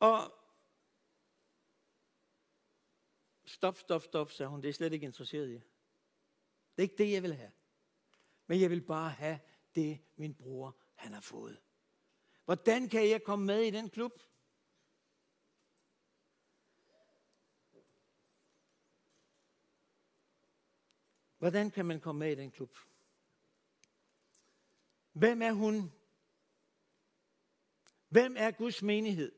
Og 0.00 0.34
stop, 3.44 3.78
stop, 3.78 4.02
stop, 4.02 4.30
sagde 4.30 4.50
hun. 4.50 4.62
Det 4.62 4.68
er 4.68 4.72
slet 4.72 4.92
ikke 4.92 5.06
interesseret 5.06 5.50
i. 5.50 5.54
Det 5.54 5.62
er 6.78 6.82
ikke 6.82 6.98
det, 6.98 7.12
jeg 7.12 7.22
vil 7.22 7.34
have. 7.34 7.50
Men 8.46 8.60
jeg 8.60 8.70
vil 8.70 8.80
bare 8.80 9.10
have 9.10 9.38
det, 9.74 10.00
min 10.16 10.34
bror 10.34 10.76
han 10.94 11.12
har 11.12 11.20
fået. 11.20 11.60
Hvordan 12.44 12.88
kan 12.88 13.08
jeg 13.08 13.22
komme 13.22 13.46
med 13.46 13.62
i 13.62 13.70
den 13.70 13.90
klub? 13.90 14.12
Hvordan 21.44 21.70
kan 21.70 21.86
man 21.86 22.00
komme 22.00 22.18
med 22.18 22.32
i 22.32 22.34
den 22.34 22.50
klub? 22.50 22.76
Hvem 25.12 25.42
er 25.42 25.52
hun? 25.52 25.92
Hvem 28.08 28.34
er 28.38 28.50
Guds 28.50 28.82
menighed? 28.82 29.32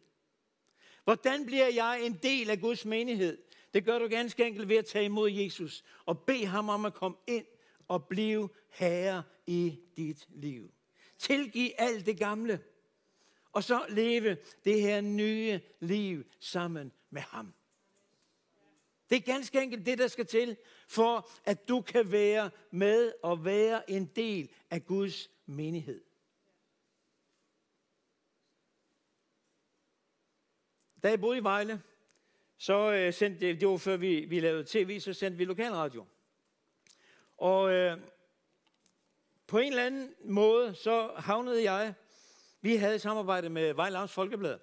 Hvordan 1.04 1.46
bliver 1.46 1.68
jeg 1.68 2.00
en 2.02 2.18
del 2.22 2.50
af 2.50 2.60
Guds 2.60 2.84
menighed? 2.84 3.42
Det 3.74 3.84
gør 3.84 3.98
du 3.98 4.08
ganske 4.08 4.46
enkelt 4.46 4.68
ved 4.68 4.76
at 4.76 4.86
tage 4.86 5.04
imod 5.04 5.30
Jesus 5.30 5.84
og 6.04 6.22
bede 6.22 6.46
ham 6.46 6.68
om 6.68 6.84
at 6.84 6.94
komme 6.94 7.16
ind 7.26 7.46
og 7.88 8.06
blive 8.08 8.48
herre 8.68 9.22
i 9.46 9.80
dit 9.96 10.28
liv. 10.28 10.74
Tilgiv 11.18 11.70
alt 11.78 12.06
det 12.06 12.18
gamle, 12.18 12.64
og 13.52 13.64
så 13.64 13.86
leve 13.88 14.36
det 14.64 14.80
her 14.80 15.00
nye 15.00 15.60
liv 15.80 16.24
sammen 16.40 16.92
med 17.10 17.22
ham. 17.22 17.55
Det 19.10 19.16
er 19.16 19.32
ganske 19.32 19.62
enkelt 19.62 19.86
det, 19.86 19.98
der 19.98 20.08
skal 20.08 20.26
til, 20.26 20.56
for 20.88 21.28
at 21.44 21.68
du 21.68 21.80
kan 21.80 22.12
være 22.12 22.50
med 22.70 23.12
og 23.22 23.44
være 23.44 23.90
en 23.90 24.06
del 24.06 24.50
af 24.70 24.86
Guds 24.86 25.30
menighed. 25.46 26.02
Da 31.02 31.08
jeg 31.08 31.20
boede 31.20 31.38
i 31.38 31.42
Vejle, 31.42 31.82
så 32.58 32.92
øh, 32.92 33.12
sendte 33.12 33.54
det 33.54 33.68
var 33.68 33.76
før 33.76 33.96
vi, 33.96 34.24
vi 34.24 34.40
lavede 34.40 34.64
tv, 34.64 35.00
så 35.00 35.12
sendte 35.12 35.38
vi 35.38 35.44
lokalradio. 35.44 36.06
Og 37.36 37.72
øh, 37.72 37.98
på 39.46 39.58
en 39.58 39.68
eller 39.68 39.84
anden 39.84 40.14
måde, 40.24 40.74
så 40.74 41.12
havnede 41.16 41.70
jeg, 41.70 41.94
vi 42.60 42.76
havde 42.76 42.98
samarbejdet 42.98 43.50
med 43.52 43.74
Vejle 43.74 44.08
Folkeblad. 44.08 44.58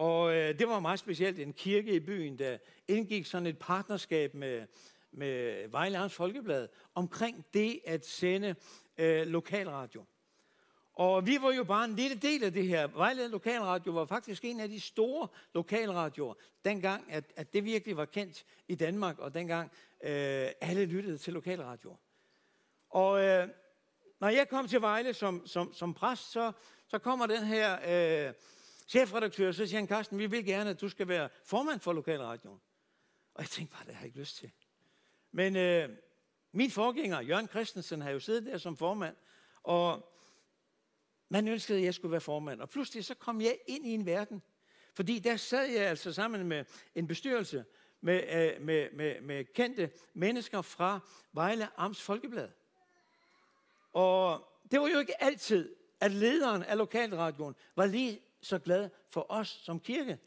Og 0.00 0.34
øh, 0.34 0.58
det 0.58 0.68
var 0.68 0.80
meget 0.80 0.98
specielt 0.98 1.38
en 1.38 1.52
kirke 1.52 1.92
i 1.92 2.00
byen, 2.00 2.38
der 2.38 2.58
indgik 2.88 3.26
sådan 3.26 3.46
et 3.46 3.58
partnerskab 3.58 4.34
med, 4.34 4.66
med 5.12 5.68
Vejle 5.68 6.08
Folkeblad 6.08 6.68
omkring 6.94 7.44
det 7.54 7.80
at 7.84 8.06
sende 8.06 8.54
øh, 8.98 9.26
lokalradio. 9.26 10.04
Og 10.94 11.26
vi 11.26 11.38
var 11.40 11.52
jo 11.52 11.64
bare 11.64 11.84
en 11.84 11.96
lille 11.96 12.16
del 12.16 12.44
af 12.44 12.52
det 12.52 12.66
her. 12.66 12.86
Vejle 12.86 13.28
Lokalradio 13.28 13.92
var 13.92 14.04
faktisk 14.04 14.44
en 14.44 14.60
af 14.60 14.68
de 14.68 14.80
store 14.80 15.28
lokalradioer, 15.54 16.34
dengang 16.64 17.12
at, 17.12 17.24
at 17.36 17.52
det 17.52 17.64
virkelig 17.64 17.96
var 17.96 18.04
kendt 18.04 18.44
i 18.68 18.74
Danmark, 18.74 19.18
og 19.18 19.34
dengang 19.34 19.70
øh, 20.04 20.48
alle 20.60 20.84
lyttede 20.84 21.18
til 21.18 21.32
lokalradio. 21.32 21.96
Og 22.90 23.24
øh, 23.24 23.48
når 24.20 24.28
jeg 24.28 24.48
kom 24.48 24.68
til 24.68 24.80
Vejle 24.80 25.14
som, 25.14 25.46
som, 25.46 25.72
som 25.72 25.94
præst, 25.94 26.32
så, 26.32 26.52
så 26.88 26.98
kommer 26.98 27.26
den 27.26 27.44
her 27.44 27.78
øh, 28.28 28.34
chefredaktør, 28.90 29.52
så 29.52 29.66
siger 29.66 29.78
han, 29.78 29.88
Carsten, 29.88 30.18
vi 30.18 30.26
vil 30.26 30.44
gerne, 30.44 30.70
at 30.70 30.80
du 30.80 30.88
skal 30.88 31.08
være 31.08 31.28
formand 31.44 31.80
for 31.80 31.92
lokalradioen. 31.92 32.60
Og 33.34 33.42
jeg 33.42 33.48
tænkte 33.48 33.76
bare, 33.76 33.86
det 33.86 33.94
har 33.94 34.00
jeg 34.00 34.06
ikke 34.06 34.18
lyst 34.18 34.36
til. 34.36 34.50
Men 35.32 35.56
øh, 35.56 35.88
min 36.52 36.70
forgænger, 36.70 37.20
Jørgen 37.20 37.48
Christensen, 37.48 38.00
har 38.00 38.10
jo 38.10 38.20
siddet 38.20 38.46
der 38.46 38.58
som 38.58 38.76
formand, 38.76 39.16
og 39.62 40.12
man 41.28 41.48
ønskede, 41.48 41.78
at 41.78 41.84
jeg 41.84 41.94
skulle 41.94 42.12
være 42.12 42.20
formand. 42.20 42.60
Og 42.60 42.68
pludselig 42.70 43.04
så 43.04 43.14
kom 43.14 43.40
jeg 43.40 43.58
ind 43.66 43.86
i 43.86 43.90
en 43.90 44.06
verden, 44.06 44.42
fordi 44.94 45.18
der 45.18 45.36
sad 45.36 45.66
jeg 45.66 45.86
altså 45.86 46.12
sammen 46.12 46.48
med 46.48 46.64
en 46.94 47.06
bestyrelse 47.06 47.64
med, 48.00 48.22
øh, 48.56 48.62
med, 48.62 48.88
med, 48.92 49.20
med 49.20 49.44
kendte 49.44 49.90
mennesker 50.14 50.62
fra 50.62 51.00
Vejle 51.32 51.80
Amts 51.80 52.02
Folkeblad. 52.02 52.48
Og 53.92 54.48
det 54.70 54.80
var 54.80 54.88
jo 54.88 54.98
ikke 54.98 55.22
altid, 55.22 55.76
at 56.00 56.12
lederen 56.12 56.62
af 56.62 56.78
lokalradioen 56.78 57.54
var 57.76 57.86
lige 57.86 58.20
så 58.42 58.58
glad 58.58 58.90
for 59.10 59.26
os 59.28 59.48
som 59.48 59.80
kirke. 59.80 60.18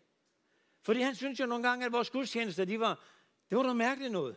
Fordi 0.84 1.02
han 1.02 1.16
synes 1.16 1.40
jo 1.40 1.46
nogle 1.46 1.68
gange, 1.68 1.86
at 1.86 1.92
vores 1.92 2.10
gudstjenester, 2.10 2.66
de 2.66 2.80
var, 2.80 3.04
det 3.50 3.58
var 3.58 3.64
noget 3.64 3.78
mærkeligt 3.78 4.12
noget. 4.12 4.36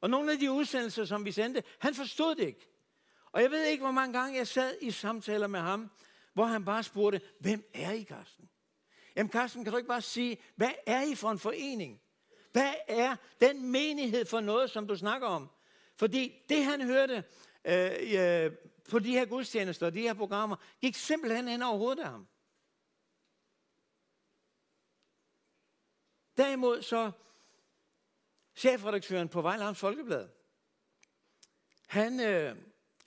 Og 0.00 0.10
nogle 0.10 0.32
af 0.32 0.38
de 0.38 0.50
udsendelser, 0.50 1.04
som 1.04 1.24
vi 1.24 1.32
sendte, 1.32 1.62
han 1.78 1.94
forstod 1.94 2.34
det 2.34 2.46
ikke. 2.46 2.68
Og 3.32 3.42
jeg 3.42 3.50
ved 3.50 3.64
ikke, 3.64 3.82
hvor 3.82 3.92
mange 3.92 4.18
gange 4.18 4.38
jeg 4.38 4.46
sad 4.46 4.74
i 4.80 4.90
samtaler 4.90 5.46
med 5.46 5.60
ham, 5.60 5.90
hvor 6.34 6.44
han 6.44 6.64
bare 6.64 6.82
spurgte, 6.82 7.20
hvem 7.40 7.70
er 7.74 7.92
I, 7.92 8.02
Karsten? 8.02 8.48
Jamen 9.16 9.30
Karsten, 9.30 9.64
kan 9.64 9.72
du 9.72 9.76
ikke 9.76 9.88
bare 9.88 10.02
sige, 10.02 10.38
hvad 10.56 10.70
er 10.86 11.02
I 11.02 11.14
for 11.14 11.30
en 11.30 11.38
forening? 11.38 12.00
Hvad 12.52 12.74
er 12.88 13.16
den 13.40 13.70
menighed 13.70 14.24
for 14.24 14.40
noget, 14.40 14.70
som 14.70 14.86
du 14.86 14.96
snakker 14.96 15.28
om? 15.28 15.48
Fordi 15.96 16.42
det 16.48 16.64
han 16.64 16.82
hørte 16.82 17.24
øh, 17.64 17.90
øh, 18.02 18.52
på 18.90 18.98
de 18.98 19.12
her 19.12 19.24
gudstjenester, 19.24 19.86
og 19.86 19.94
de 19.94 20.00
her 20.00 20.14
programmer, 20.14 20.56
gik 20.80 20.94
simpelthen 20.94 21.48
hen 21.48 21.62
over 21.62 21.78
hovedet 21.78 22.02
af 22.02 22.10
ham. 22.10 22.26
Derimod 26.36 26.82
så 26.82 27.10
chefredaktøren 28.56 29.28
på 29.28 29.42
Vejlands 29.42 29.78
Folkeblad, 29.78 30.28
han 31.86 32.20
øh, 32.20 32.56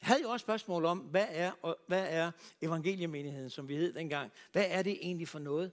havde 0.02 0.22
jo 0.22 0.30
også 0.30 0.44
spørgsmål 0.44 0.86
om, 0.86 0.98
hvad 0.98 1.28
er, 1.30 1.52
og, 1.62 1.78
hvad 1.88 2.08
er 2.10 2.32
evangeliemenigheden, 2.62 3.50
som 3.50 3.68
vi 3.68 3.76
hed 3.76 3.94
dengang? 3.94 4.32
Hvad 4.52 4.66
er 4.68 4.84
det 4.84 4.98
egentlig 5.02 5.28
for 5.28 5.40
noget? 5.40 5.72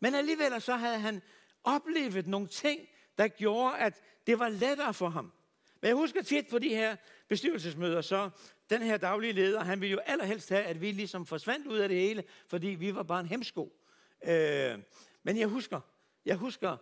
Men 0.00 0.14
alligevel 0.14 0.60
så 0.60 0.76
havde 0.76 0.98
han 0.98 1.22
oplevet 1.64 2.26
nogle 2.26 2.46
ting, 2.46 2.88
der 3.18 3.28
gjorde, 3.28 3.78
at 3.78 4.02
det 4.26 4.38
var 4.38 4.48
lettere 4.48 4.94
for 4.94 5.08
ham. 5.08 5.32
Men 5.80 5.88
jeg 5.88 5.96
husker 5.96 6.22
tit 6.22 6.48
på 6.48 6.58
de 6.58 6.68
her 6.68 6.96
bestyrelsesmøder, 7.28 8.00
så 8.00 8.30
den 8.70 8.82
her 8.82 8.96
daglige 8.96 9.32
leder, 9.32 9.64
han 9.64 9.80
ville 9.80 9.92
jo 9.92 9.98
allerhelst 9.98 10.48
have, 10.48 10.64
at 10.64 10.80
vi 10.80 10.92
ligesom 10.92 11.26
forsvandt 11.26 11.66
ud 11.66 11.78
af 11.78 11.88
det 11.88 11.98
hele, 12.00 12.24
fordi 12.46 12.66
vi 12.66 12.94
var 12.94 13.02
bare 13.02 13.20
en 13.20 13.26
hemsko. 13.26 13.78
Øh, 14.24 14.78
men 15.22 15.38
jeg 15.38 15.48
husker, 15.48 15.80
jeg 16.24 16.36
husker 16.36 16.76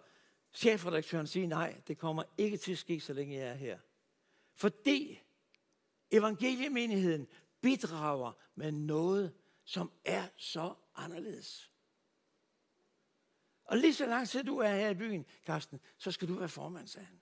chefredaktøren 0.53 1.27
sige, 1.27 1.47
nej, 1.47 1.81
det 1.89 1.99
kommer 1.99 2.23
ikke 2.39 2.57
til 2.57 2.73
at 2.73 2.79
ske, 2.79 3.01
så 3.01 3.13
længe 3.13 3.37
jeg 3.37 3.49
er 3.49 3.55
her. 3.55 3.79
Fordi 4.55 5.23
evangeliemenigheden 6.11 7.27
bidrager 7.61 8.33
med 8.55 8.73
noget, 8.73 9.35
som 9.65 9.93
er 10.05 10.29
så 10.37 10.75
anderledes. 10.95 11.71
Og 13.65 13.77
lige 13.77 13.95
så 13.95 14.07
lang 14.07 14.29
tid 14.29 14.45
du 14.45 14.59
er 14.59 14.75
her 14.75 14.91
i 14.91 14.95
byen, 14.95 15.27
Karsten, 15.45 15.81
så 15.99 16.11
skal 16.11 16.29
du 16.29 16.35
være 16.35 16.49
formand, 16.49 16.87
sagde 16.87 17.07
han. 17.07 17.21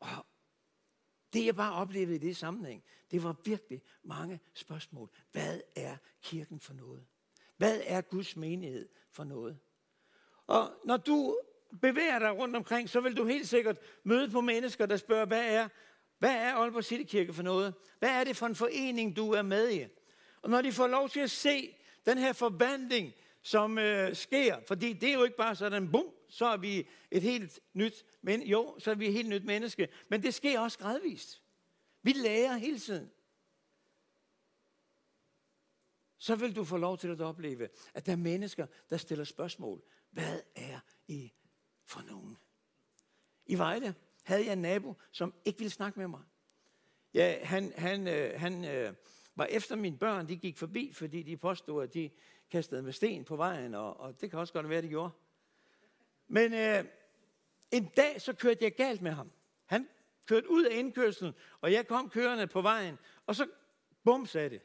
Og 0.00 0.26
det 1.34 1.46
jeg 1.46 1.56
bare 1.56 1.72
oplevede 1.72 2.14
i 2.14 2.18
det 2.18 2.36
sammenhæng, 2.36 2.84
det 3.10 3.22
var 3.22 3.36
virkelig 3.44 3.82
mange 4.02 4.40
spørgsmål. 4.54 5.10
Hvad 5.32 5.60
er 5.76 5.96
kirken 6.22 6.60
for 6.60 6.74
noget? 6.74 7.04
Hvad 7.56 7.80
er 7.84 8.00
Guds 8.00 8.36
menighed 8.36 8.88
for 9.10 9.24
noget? 9.24 9.58
Og 10.46 10.72
når 10.84 10.96
du 10.96 11.36
bevæger 11.80 12.18
dig 12.18 12.36
rundt 12.36 12.56
omkring, 12.56 12.88
så 12.90 13.00
vil 13.00 13.16
du 13.16 13.24
helt 13.24 13.48
sikkert 13.48 13.78
møde 14.04 14.30
på 14.30 14.40
mennesker, 14.40 14.86
der 14.86 14.96
spørger, 14.96 15.26
hvad 15.26 15.54
er, 15.54 15.68
hvad 16.18 16.34
er 16.34 16.54
Aalborg 16.54 16.84
City 16.84 17.10
Kirke 17.10 17.32
for 17.32 17.42
noget? 17.42 17.74
Hvad 17.98 18.10
er 18.10 18.24
det 18.24 18.36
for 18.36 18.46
en 18.46 18.54
forening, 18.54 19.16
du 19.16 19.32
er 19.32 19.42
med 19.42 19.70
i? 19.70 19.86
Og 20.42 20.50
når 20.50 20.62
de 20.62 20.72
får 20.72 20.86
lov 20.86 21.08
til 21.08 21.20
at 21.20 21.30
se 21.30 21.76
den 22.06 22.18
her 22.18 22.32
forvandling, 22.32 23.12
som 23.42 23.78
øh, 23.78 24.14
sker, 24.14 24.56
fordi 24.68 24.92
det 24.92 25.08
er 25.08 25.14
jo 25.14 25.24
ikke 25.24 25.36
bare 25.36 25.56
sådan, 25.56 25.90
bum, 25.90 26.06
så 26.34 26.46
er 26.46 26.56
vi 26.56 26.88
et 27.10 27.22
helt 27.22 27.60
nyt, 27.74 28.04
men 28.22 28.42
jo, 28.42 28.76
så 28.78 28.90
er 28.90 28.94
vi 28.94 29.06
et 29.06 29.12
helt 29.12 29.28
nyt 29.28 29.44
menneske. 29.44 29.88
Men 30.08 30.22
det 30.22 30.34
sker 30.34 30.60
også 30.60 30.78
gradvist. 30.78 31.42
Vi 32.02 32.12
lærer 32.12 32.56
hele 32.56 32.78
tiden. 32.78 33.10
Så 36.18 36.36
vil 36.36 36.56
du 36.56 36.64
få 36.64 36.76
lov 36.76 36.98
til 36.98 37.08
at 37.08 37.20
opleve, 37.20 37.68
at 37.94 38.06
der 38.06 38.12
er 38.12 38.16
mennesker, 38.16 38.66
der 38.90 38.96
stiller 38.96 39.24
spørgsmål. 39.24 39.82
Hvad 40.10 40.40
er 40.54 40.80
I 41.08 41.32
for 41.84 42.02
nogen? 42.02 42.36
I 43.46 43.58
Vejle 43.58 43.94
havde 44.22 44.44
jeg 44.44 44.52
en 44.52 44.58
nabo, 44.58 44.94
som 45.12 45.34
ikke 45.44 45.58
ville 45.58 45.72
snakke 45.72 45.98
med 45.98 46.08
mig. 46.08 46.22
Ja, 47.14 47.44
han, 47.44 47.72
han, 47.76 48.08
øh, 48.08 48.40
han 48.40 48.64
øh, 48.64 48.94
var 49.34 49.44
efter 49.44 49.76
mine 49.76 49.98
børn, 49.98 50.28
de 50.28 50.36
gik 50.36 50.56
forbi, 50.56 50.92
fordi 50.92 51.22
de 51.22 51.36
påstod, 51.36 51.82
at 51.82 51.94
de 51.94 52.10
kastede 52.50 52.82
med 52.82 52.92
sten 52.92 53.24
på 53.24 53.36
vejen, 53.36 53.74
og, 53.74 54.00
og 54.00 54.20
det 54.20 54.30
kan 54.30 54.38
også 54.38 54.52
godt 54.52 54.68
være, 54.68 54.82
de 54.82 54.88
gjorde. 54.88 55.10
Men 56.28 56.54
øh, 56.54 56.84
en 57.70 57.84
dag 57.96 58.20
så 58.20 58.32
kørte 58.32 58.64
jeg 58.64 58.74
galt 58.76 59.02
med 59.02 59.12
ham. 59.12 59.32
Han 59.66 59.88
kørte 60.26 60.50
ud 60.50 60.64
af 60.64 60.76
indkørselen, 60.76 61.34
og 61.60 61.72
jeg 61.72 61.86
kom 61.86 62.10
kørende 62.10 62.46
på 62.46 62.62
vejen, 62.62 62.98
og 63.26 63.36
så 63.36 63.48
bum 64.04 64.26
sagde 64.26 64.50
det. 64.50 64.62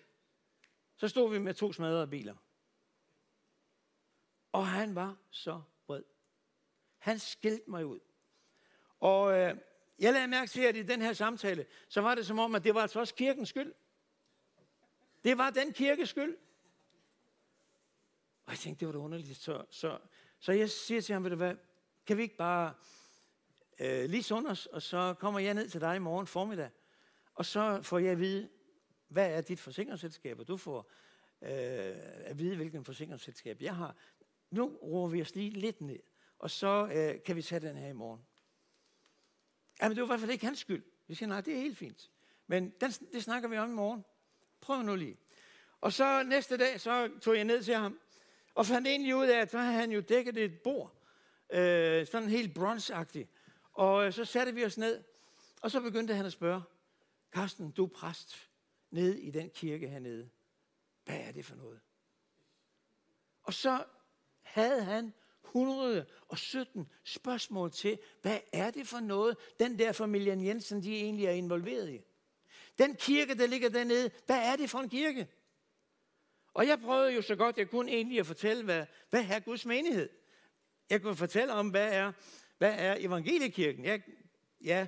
Så 0.98 1.08
stod 1.08 1.32
vi 1.32 1.40
med 1.40 1.54
to 1.54 1.74
smadrede 1.74 2.08
biler. 2.08 2.36
Og 4.52 4.68
han 4.68 4.96
var 4.96 5.18
så 5.30 5.62
vred. 5.88 6.04
Han 6.98 7.20
skældte 7.20 7.70
mig 7.70 7.86
ud. 7.86 8.00
Og 9.00 9.40
øh, 9.40 9.58
jeg 10.00 10.14
lagde 10.14 10.28
mærke 10.28 10.50
til, 10.50 10.62
at 10.62 10.76
i 10.76 10.84
den 10.84 11.02
her 11.02 11.14
samtale, 11.14 11.66
så 11.90 12.02
var 12.02 12.16
det 12.16 12.26
som 12.26 12.40
om, 12.40 12.56
at 12.56 12.64
det 12.64 12.76
var 12.76 12.82
altså 12.82 13.00
også 13.00 13.16
kirkens 13.16 13.50
skyld. 13.50 13.74
Det 15.24 15.38
var 15.38 15.50
den 15.50 15.74
kirkes 15.74 16.10
skyld. 16.10 16.38
Og 18.46 18.52
jeg 18.52 18.60
tænkte, 18.60 18.80
det 18.80 18.88
var 18.88 18.92
da 18.92 18.98
underligt. 18.98 19.38
Så, 19.38 19.66
så, 19.70 20.00
så 20.40 20.52
jeg 20.52 20.70
siger 20.70 21.02
til 21.02 21.14
ham, 21.14 21.24
ved 21.24 21.30
du 21.30 21.36
hvad, 21.36 21.56
kan 22.06 22.18
vi 22.18 22.22
ikke 22.22 22.38
bare 22.38 22.74
øh, 23.80 24.10
lige 24.10 24.24
sunde 24.24 24.50
os, 24.50 24.66
og 24.66 24.82
så 24.82 25.16
kommer 25.20 25.40
jeg 25.40 25.54
ned 25.54 25.70
til 25.70 25.82
dig 25.82 25.96
i 25.96 26.00
morgen 26.00 26.28
formiddag, 26.28 26.70
og 27.36 27.46
så 27.46 27.82
får 27.82 28.00
jeg 28.00 28.12
at 28.12 28.20
vide, 28.20 28.50
hvad 29.08 29.32
er 29.32 29.42
dit 29.42 29.60
forsikringsselskab, 29.60 30.40
og 30.40 30.48
du 30.48 30.58
får 30.58 30.92
øh, 31.42 31.50
at 32.24 32.40
vide, 32.40 32.56
hvilken 32.56 32.86
forsikringsselskab 32.86 33.62
jeg 33.62 33.76
har. 33.76 33.96
Nu 34.52 34.68
roer 34.68 35.08
vi 35.08 35.22
os 35.22 35.36
lige 35.36 35.50
lidt 35.50 35.82
ned, 35.82 36.00
og 36.40 36.52
så 36.52 36.90
øh, 36.94 37.24
kan 37.24 37.36
vi 37.36 37.42
tage 37.42 37.60
den 37.60 37.78
her 37.78 37.88
i 37.88 37.94
morgen. 37.94 38.26
Jamen, 39.82 39.96
det 39.96 40.02
var 40.02 40.08
i 40.08 40.12
hvert 40.12 40.20
fald 40.20 40.32
ikke 40.32 40.46
hans 40.46 40.60
skyld. 40.60 40.84
Vi 41.08 41.16
siger, 41.16 41.30
nej, 41.30 41.42
det 41.42 41.54
er 41.54 41.58
helt 41.58 41.78
fint. 41.78 42.12
Men 42.48 42.74
den, 42.82 42.92
det 42.92 43.24
snakker 43.24 43.50
vi 43.50 43.58
om 43.58 43.70
i 43.70 43.74
morgen. 43.74 44.06
Prøv 44.62 44.82
nu 44.82 44.96
lige. 44.96 45.18
Og 45.82 45.94
så 45.94 46.24
næste 46.24 46.58
dag, 46.58 46.80
så 46.80 47.12
tog 47.22 47.36
jeg 47.36 47.44
ned 47.44 47.64
til 47.64 47.76
ham, 47.76 48.00
og 48.60 48.66
fandt 48.66 48.88
egentlig 48.88 49.16
ud 49.16 49.28
af, 49.28 49.38
at 49.42 49.52
så 49.52 49.58
havde 49.58 49.74
han 49.74 49.92
jo 49.92 50.00
dækket 50.00 50.38
et 50.38 50.62
bord, 50.62 50.94
øh, 51.50 52.08
sådan 52.08 52.30
helt 52.30 52.54
bronzeagtigt. 52.54 53.30
Og 53.74 54.06
øh, 54.06 54.14
så 54.14 54.26
satte 54.26 54.56
vi 54.56 54.66
os 54.66 54.78
ned, 54.78 55.04
og 55.62 55.72
så 55.72 55.82
begyndte 55.82 56.14
han 56.14 56.26
at 56.26 56.32
spørge, 56.32 56.62
Karsten, 57.34 57.72
du 57.72 57.84
er 57.84 57.90
præst 57.90 58.50
nede 58.92 59.22
i 59.22 59.32
den 59.32 59.50
kirke 59.50 59.88
hernede. 59.88 60.30
Hvad 61.06 61.20
er 61.20 61.32
det 61.32 61.46
for 61.46 61.56
noget? 61.56 61.80
Og 63.44 63.54
så 63.54 63.84
havde 64.42 64.84
han 64.84 65.14
117 65.44 66.88
spørgsmål 67.04 67.72
til, 67.72 68.00
hvad 68.22 68.40
er 68.54 68.72
det 68.72 68.88
for 68.88 69.00
noget, 69.00 69.38
den 69.60 69.80
der 69.80 69.92
familien 69.92 70.46
Jensen, 70.46 70.84
de 70.84 70.96
egentlig 70.96 71.26
er 71.26 71.32
involveret 71.32 71.90
i. 71.90 72.02
Den 72.78 72.96
kirke, 72.96 73.36
der 73.36 73.48
ligger 73.48 73.70
dernede, 73.70 74.12
hvad 74.26 74.52
er 74.52 74.56
det 74.56 74.70
for 74.70 74.80
en 74.80 74.90
kirke? 74.90 75.28
Og 76.60 76.68
jeg 76.68 76.80
prøvede 76.80 77.14
jo 77.14 77.22
så 77.22 77.36
godt, 77.36 77.58
jeg 77.58 77.70
kunne 77.70 77.92
egentlig 77.92 78.20
at 78.20 78.28
fortælle, 78.28 78.64
hvad, 78.64 78.86
hvad 79.10 79.26
er 79.30 79.40
Guds 79.40 79.66
menighed? 79.66 80.10
Jeg 80.90 81.02
kunne 81.02 81.16
fortælle 81.16 81.54
om, 81.54 81.70
hvad 81.70 81.94
er, 81.94 82.12
hvad 82.58 82.76
er 82.78 82.96
evangeliekirken? 83.00 83.86
Jeg, 83.86 84.04
ja, 84.62 84.88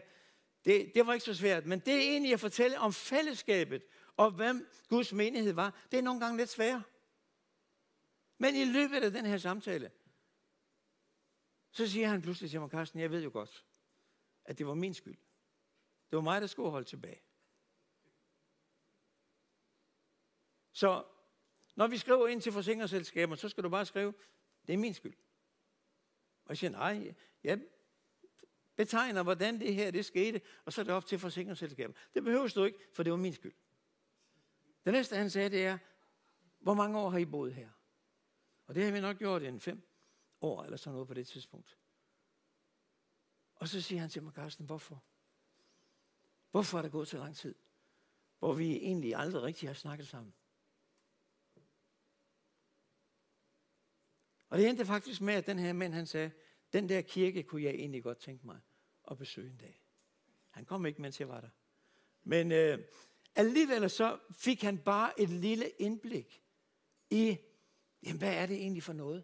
det, 0.66 0.92
det 0.96 1.08
var 1.08 1.14
ikke 1.14 1.26
så 1.26 1.34
svært, 1.34 1.66
men 1.66 1.80
det 1.80 1.94
er 1.94 2.02
egentlig 2.02 2.34
at 2.34 2.40
fortælle 2.40 2.80
om 2.80 2.94
fællesskabet, 2.94 3.84
og 4.18 4.32
hvem 4.32 4.68
Guds 4.90 5.14
menighed 5.14 5.54
var, 5.54 5.88
det 5.92 6.00
er 6.00 6.04
nogle 6.04 6.20
gange 6.20 6.38
lidt 6.38 6.50
svært. 6.50 6.82
Men 8.38 8.56
i 8.56 8.66
løbet 8.66 9.04
af 9.04 9.12
den 9.12 9.26
her 9.26 9.38
samtale, 9.38 9.92
så 11.72 11.88
siger 11.88 12.08
han 12.08 12.22
pludselig 12.22 12.52
til 12.52 12.60
mig, 12.60 12.70
Carsten, 12.70 13.00
jeg 13.00 13.12
ved 13.12 13.24
jo 13.24 13.30
godt, 13.34 13.66
at 14.46 14.58
det 14.58 14.68
var 14.68 14.74
min 14.74 14.94
skyld. 14.94 15.18
Det 16.10 16.16
var 16.16 16.22
mig, 16.22 16.42
der 16.42 16.48
skulle 16.48 16.72
holde 16.72 16.88
tilbage. 16.88 17.22
Så 20.72 21.04
når 21.76 21.88
vi 21.88 21.98
skriver 21.98 22.28
ind 22.28 22.42
til 22.42 22.52
forsikringsselskaber, 22.52 23.36
så 23.36 23.50
skal 23.50 23.64
du 23.64 23.70
bare 23.70 23.86
skrive, 23.86 24.14
det 24.68 24.74
er 24.74 24.78
min 24.78 24.94
skyld. 24.94 25.14
Og 26.46 26.50
jeg 26.50 26.58
siger, 26.58 26.72
nej, 26.72 27.14
jeg 27.44 27.62
betegner, 28.76 29.24
hvordan 29.24 29.60
det 29.60 29.76
her 29.76 29.92
det 29.92 30.06
skete, 30.06 30.42
og 30.66 30.74
så 30.74 30.82
er 30.82 30.86
det 30.86 30.94
op 30.94 31.06
til 31.06 31.20
forsikringsselskabet. 31.20 31.96
Det 32.14 32.24
behøver 32.24 32.48
du 32.48 32.64
ikke, 32.64 32.80
for 32.94 33.04
det 33.04 33.12
var 33.12 33.18
min 33.18 33.34
skyld. 33.34 33.54
Det 34.86 34.94
næste, 34.94 35.16
han 35.16 35.30
sagde, 35.30 35.50
det 35.50 35.66
er, 35.66 35.78
hvor 36.60 36.74
mange 36.74 37.00
år 37.00 37.10
har 37.10 37.18
I 37.18 37.26
boet 37.26 37.54
her? 37.54 37.70
Og 38.68 38.76
det 38.76 38.84
har 38.84 38.92
vi 38.92 39.00
nok 39.00 39.18
gjort 39.18 39.44
en 39.44 39.60
fem 39.60 39.88
år, 40.42 40.64
eller 40.64 40.78
sådan 40.78 40.94
noget 40.94 41.08
på 41.08 41.14
det 41.14 41.28
tidspunkt. 41.28 41.78
Og 43.56 43.68
så 43.68 43.82
siger 43.82 44.02
han 44.02 44.10
til 44.10 44.24
mig, 44.24 44.34
Carsten, 44.34 44.66
hvorfor? 44.66 45.04
Hvorfor 46.52 46.78
er 46.78 46.82
der 46.82 46.90
gået 46.90 47.08
så 47.08 47.18
lang 47.18 47.36
tid? 47.36 47.56
Hvor 48.40 48.54
vi 48.54 48.76
egentlig 48.76 49.16
aldrig 49.16 49.44
rigtig 49.44 49.70
har 49.70 49.74
snakket 49.74 50.08
sammen. 50.08 50.34
Og 54.52 54.58
det 54.58 54.70
endte 54.70 54.86
faktisk 54.86 55.22
med, 55.22 55.34
at 55.34 55.46
den 55.46 55.60
her 55.60 55.74
mand, 55.74 55.94
han 55.94 56.06
sagde, 56.06 56.32
den 56.74 56.90
der 56.90 57.02
kirke 57.02 57.44
kunne 57.44 57.64
jeg 57.64 57.74
egentlig 57.74 58.04
godt 58.04 58.18
tænke 58.18 58.46
mig 58.46 58.60
at 59.12 59.18
besøge 59.18 59.50
en 59.50 59.58
dag. 59.58 59.86
Han 60.50 60.66
kom 60.66 60.86
ikke, 60.86 61.02
mens 61.02 61.20
jeg 61.20 61.30
var 61.30 61.42
der. 61.42 61.50
Men 62.24 62.52
øh, 62.52 62.80
alligevel 63.36 63.90
så 63.90 64.20
fik 64.32 64.62
han 64.62 64.78
bare 64.78 65.22
et 65.22 65.30
lille 65.30 65.70
indblik 65.70 66.44
i, 67.10 67.38
jamen, 68.04 68.18
hvad 68.18 68.34
er 68.34 68.46
det 68.46 68.56
egentlig 68.56 68.84
for 68.84 68.94
noget? 68.94 69.24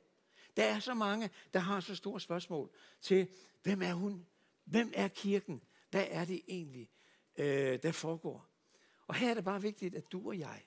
Der 0.57 0.63
er 0.63 0.79
så 0.79 0.93
mange, 0.93 1.29
der 1.53 1.59
har 1.59 1.79
så 1.79 1.95
store 1.95 2.19
spørgsmål 2.19 2.75
til, 3.01 3.27
hvem 3.63 3.81
er 3.81 3.93
hun? 3.93 4.27
Hvem 4.63 4.91
er 4.95 5.07
kirken? 5.07 5.63
Hvad 5.89 6.05
er 6.09 6.25
det 6.25 6.41
egentlig, 6.47 6.89
øh, 7.37 7.79
der 7.83 7.91
foregår? 7.91 8.49
Og 9.07 9.15
her 9.15 9.29
er 9.29 9.33
det 9.33 9.43
bare 9.43 9.61
vigtigt, 9.61 9.95
at 9.95 10.11
du 10.11 10.27
og 10.27 10.39
jeg, 10.39 10.65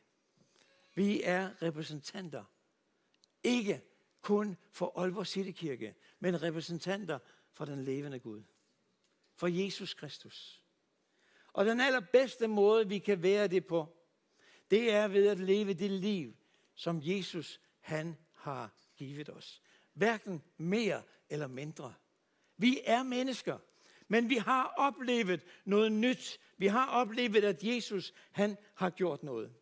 vi 0.94 1.22
er 1.22 1.62
repræsentanter. 1.62 2.44
Ikke 3.42 3.89
kun 4.20 4.56
for 4.72 4.98
Aalborg 5.00 5.26
Citykirke, 5.26 5.94
men 6.20 6.42
repræsentanter 6.42 7.18
for 7.50 7.64
den 7.64 7.84
levende 7.84 8.18
Gud. 8.18 8.42
For 9.36 9.46
Jesus 9.46 9.94
Kristus. 9.94 10.64
Og 11.52 11.64
den 11.64 11.80
allerbedste 11.80 12.48
måde, 12.48 12.88
vi 12.88 12.98
kan 12.98 13.22
være 13.22 13.48
det 13.48 13.66
på, 13.66 13.96
det 14.70 14.92
er 14.92 15.08
ved 15.08 15.28
at 15.28 15.38
leve 15.38 15.74
det 15.74 15.90
liv, 15.90 16.36
som 16.74 17.00
Jesus 17.02 17.60
han 17.80 18.16
har 18.34 18.70
givet 18.96 19.28
os. 19.28 19.62
Hverken 19.92 20.42
mere 20.56 21.02
eller 21.30 21.46
mindre. 21.46 21.94
Vi 22.56 22.80
er 22.84 23.02
mennesker, 23.02 23.58
men 24.08 24.28
vi 24.28 24.36
har 24.36 24.74
oplevet 24.76 25.44
noget 25.64 25.92
nyt. 25.92 26.40
Vi 26.56 26.66
har 26.66 26.86
oplevet, 26.86 27.44
at 27.44 27.64
Jesus 27.64 28.14
han 28.30 28.56
har 28.74 28.90
gjort 28.90 29.22
noget. 29.22 29.52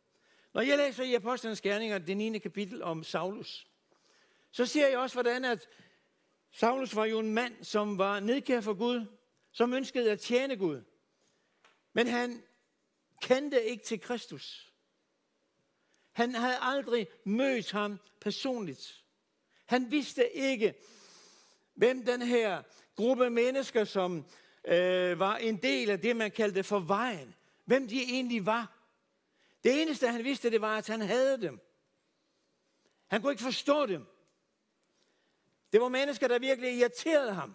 Når 0.55 0.61
jeg 0.61 0.79
læser 0.79 1.05
i 1.05 1.14
Apostlenes 1.14 1.61
Gerninger, 1.61 1.99
det 1.99 2.16
9. 2.16 2.38
kapitel 2.38 2.83
om 2.83 3.05
Saulus, 3.05 3.68
så 4.51 4.67
ser 4.67 4.89
jeg 4.89 4.99
også, 4.99 5.15
hvordan 5.15 5.45
at 5.45 5.69
Saulus 6.51 6.97
var 6.97 7.05
jo 7.05 7.19
en 7.19 7.35
mand, 7.35 7.65
som 7.65 7.99
var 7.99 8.21
nedkær 8.21 8.61
for 8.61 8.75
Gud, 8.75 9.07
som 9.53 9.75
ønskede 9.75 10.11
at 10.11 10.21
tjene 10.21 10.57
Gud. 10.57 10.83
Men 11.93 12.07
han 12.07 12.43
kendte 13.23 13.65
ikke 13.65 13.85
til 13.85 14.01
Kristus. 14.01 14.73
Han 16.13 16.35
havde 16.35 16.59
aldrig 16.61 17.09
mødt 17.25 17.71
ham 17.71 17.99
personligt. 18.21 19.05
Han 19.67 19.91
vidste 19.91 20.37
ikke, 20.37 20.75
hvem 21.75 22.05
den 22.05 22.23
her 22.23 22.63
gruppe 22.97 23.31
mennesker, 23.31 23.85
som 23.85 24.25
øh, 24.65 25.19
var 25.19 25.37
en 25.37 25.57
del 25.57 25.91
af 25.91 26.01
det, 26.01 26.17
man 26.17 26.31
kaldte 26.31 26.63
for 26.63 26.79
vejen, 26.79 27.35
hvem 27.65 27.89
de 27.89 28.03
egentlig 28.03 28.47
var. 28.47 28.79
Det 29.65 29.83
eneste, 29.83 30.09
han 30.09 30.25
vidste, 30.25 30.51
det 30.51 30.61
var, 30.61 30.79
at 30.79 30.87
han 30.87 31.01
havde 31.01 31.41
dem. 31.41 31.61
Han 33.07 33.23
kunne 33.23 33.33
ikke 33.33 33.43
forstå 33.43 33.87
dem. 33.87 34.07
Det 35.72 35.81
var 35.81 35.88
mennesker, 35.88 36.28
der 36.28 36.38
virkelig 36.38 36.78
irriterede 36.78 37.33
ham. 37.33 37.54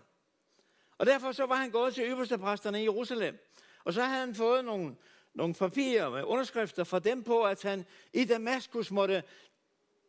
Og 0.98 1.06
derfor 1.06 1.32
så 1.32 1.46
var 1.46 1.56
han 1.56 1.72
gået 1.72 1.94
til 1.94 2.04
øverstepræsterne 2.04 2.80
i 2.80 2.84
Jerusalem. 2.84 3.40
Og 3.84 3.94
så 3.94 4.04
havde 4.04 4.20
han 4.20 4.36
fået 4.36 4.66
nogle, 4.66 4.96
nogle 5.34 5.54
papirer 5.54 6.10
med 6.10 6.24
underskrifter 6.24 6.84
fra 6.84 7.00
dem 7.00 7.24
på, 7.24 7.44
at 7.44 7.62
han 7.62 7.86
i 8.14 8.26
Damaskus 8.26 8.92
måtte 8.92 9.24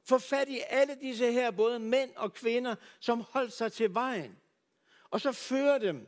få 0.05 0.19
fat 0.19 0.49
i 0.49 0.61
alle 0.69 0.95
disse 0.95 1.33
her, 1.33 1.51
både 1.51 1.79
mænd 1.79 2.11
og 2.17 2.33
kvinder, 2.33 2.75
som 3.01 3.21
holdt 3.21 3.53
sig 3.53 3.73
til 3.73 3.95
vejen. 3.95 4.39
Og 5.11 5.21
så 5.21 5.33
føre 5.33 5.79
dem 5.79 6.07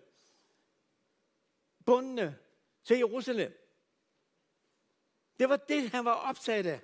bundne 1.87 2.39
til 2.85 2.97
Jerusalem. 2.97 3.63
Det 5.39 5.49
var 5.49 5.57
det, 5.57 5.91
han 5.91 6.05
var 6.05 6.13
optaget 6.13 6.67
af. 6.67 6.81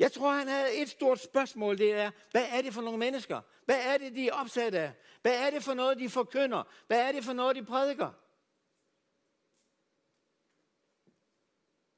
Jeg 0.00 0.12
tror, 0.12 0.32
han 0.32 0.48
havde 0.48 0.76
et 0.76 0.88
stort 0.88 1.20
spørgsmål, 1.20 1.78
det 1.78 1.92
er, 1.92 2.10
hvad 2.30 2.46
er 2.48 2.62
det 2.62 2.74
for 2.74 2.82
nogle 2.82 2.98
mennesker? 2.98 3.40
Hvad 3.64 3.80
er 3.84 3.98
det, 3.98 4.14
de 4.14 4.28
er 4.28 4.32
opsat 4.32 4.74
af? 4.74 4.92
Hvad 5.22 5.46
er 5.46 5.50
det 5.50 5.62
for 5.62 5.74
noget, 5.74 5.98
de 5.98 6.08
forkynder? 6.08 6.62
Hvad 6.86 7.08
er 7.08 7.12
det 7.12 7.24
for 7.24 7.32
noget, 7.32 7.56
de 7.56 7.64
prædiker? 7.64 8.12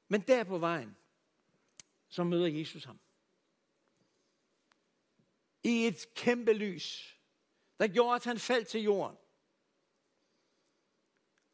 Men 0.07 0.21
der 0.21 0.43
på 0.43 0.57
vejen, 0.57 0.97
så 2.09 2.23
møder 2.23 2.47
Jesus 2.47 2.83
ham. 2.83 2.99
I 5.63 5.87
et 5.87 6.13
kæmpe 6.15 6.53
lys, 6.53 7.19
der 7.79 7.87
gjorde, 7.87 8.15
at 8.15 8.23
han 8.23 8.39
faldt 8.39 8.67
til 8.67 8.81
jorden. 8.81 9.17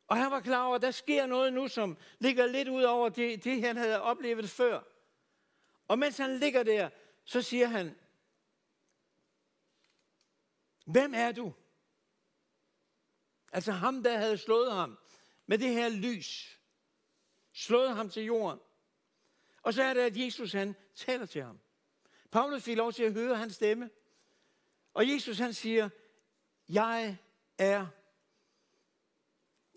Og 0.08 0.18
han 0.18 0.32
var 0.32 0.40
klar 0.40 0.66
over, 0.66 0.76
at 0.76 0.82
der 0.82 0.92
sker 0.92 1.26
noget 1.26 1.54
nu, 1.54 1.68
som 1.68 1.98
ligger 2.20 2.46
lidt 2.46 2.68
ud 2.68 2.84
over 2.84 3.10
det, 3.10 3.44
det 3.44 3.62
han 3.62 3.78
havde 3.78 4.02
oplevet 4.02 4.50
før. 4.50 4.89
Og 5.90 6.00
mens 6.00 6.18
han 6.18 6.38
ligger 6.38 6.64
der, 6.64 6.90
så 7.26 7.42
siger 7.42 7.68
han, 7.68 7.96
Hvem 10.86 11.14
er 11.14 11.32
du? 11.32 11.54
Altså 13.52 13.72
ham, 13.72 14.04
der 14.04 14.18
havde 14.18 14.38
slået 14.38 14.74
ham 14.74 15.00
med 15.46 15.58
det 15.58 15.70
her 15.70 15.90
lys. 15.90 16.60
Slået 17.54 17.96
ham 17.96 18.10
til 18.10 18.24
jorden. 18.24 18.60
Og 19.62 19.74
så 19.74 19.84
er 19.84 19.94
det, 19.94 20.02
at 20.02 20.18
Jesus 20.18 20.54
han 20.54 20.76
taler 20.96 21.26
til 21.26 21.44
ham. 21.44 21.60
Paulus 22.32 22.64
fik 22.64 22.78
lov 22.78 22.94
til 22.94 23.04
at 23.04 23.14
høre 23.14 23.36
hans 23.36 23.56
stemme. 23.56 23.90
Og 24.94 25.10
Jesus 25.10 25.38
han 25.38 25.54
siger, 25.54 25.90
jeg 26.70 27.18
er. 27.58 27.88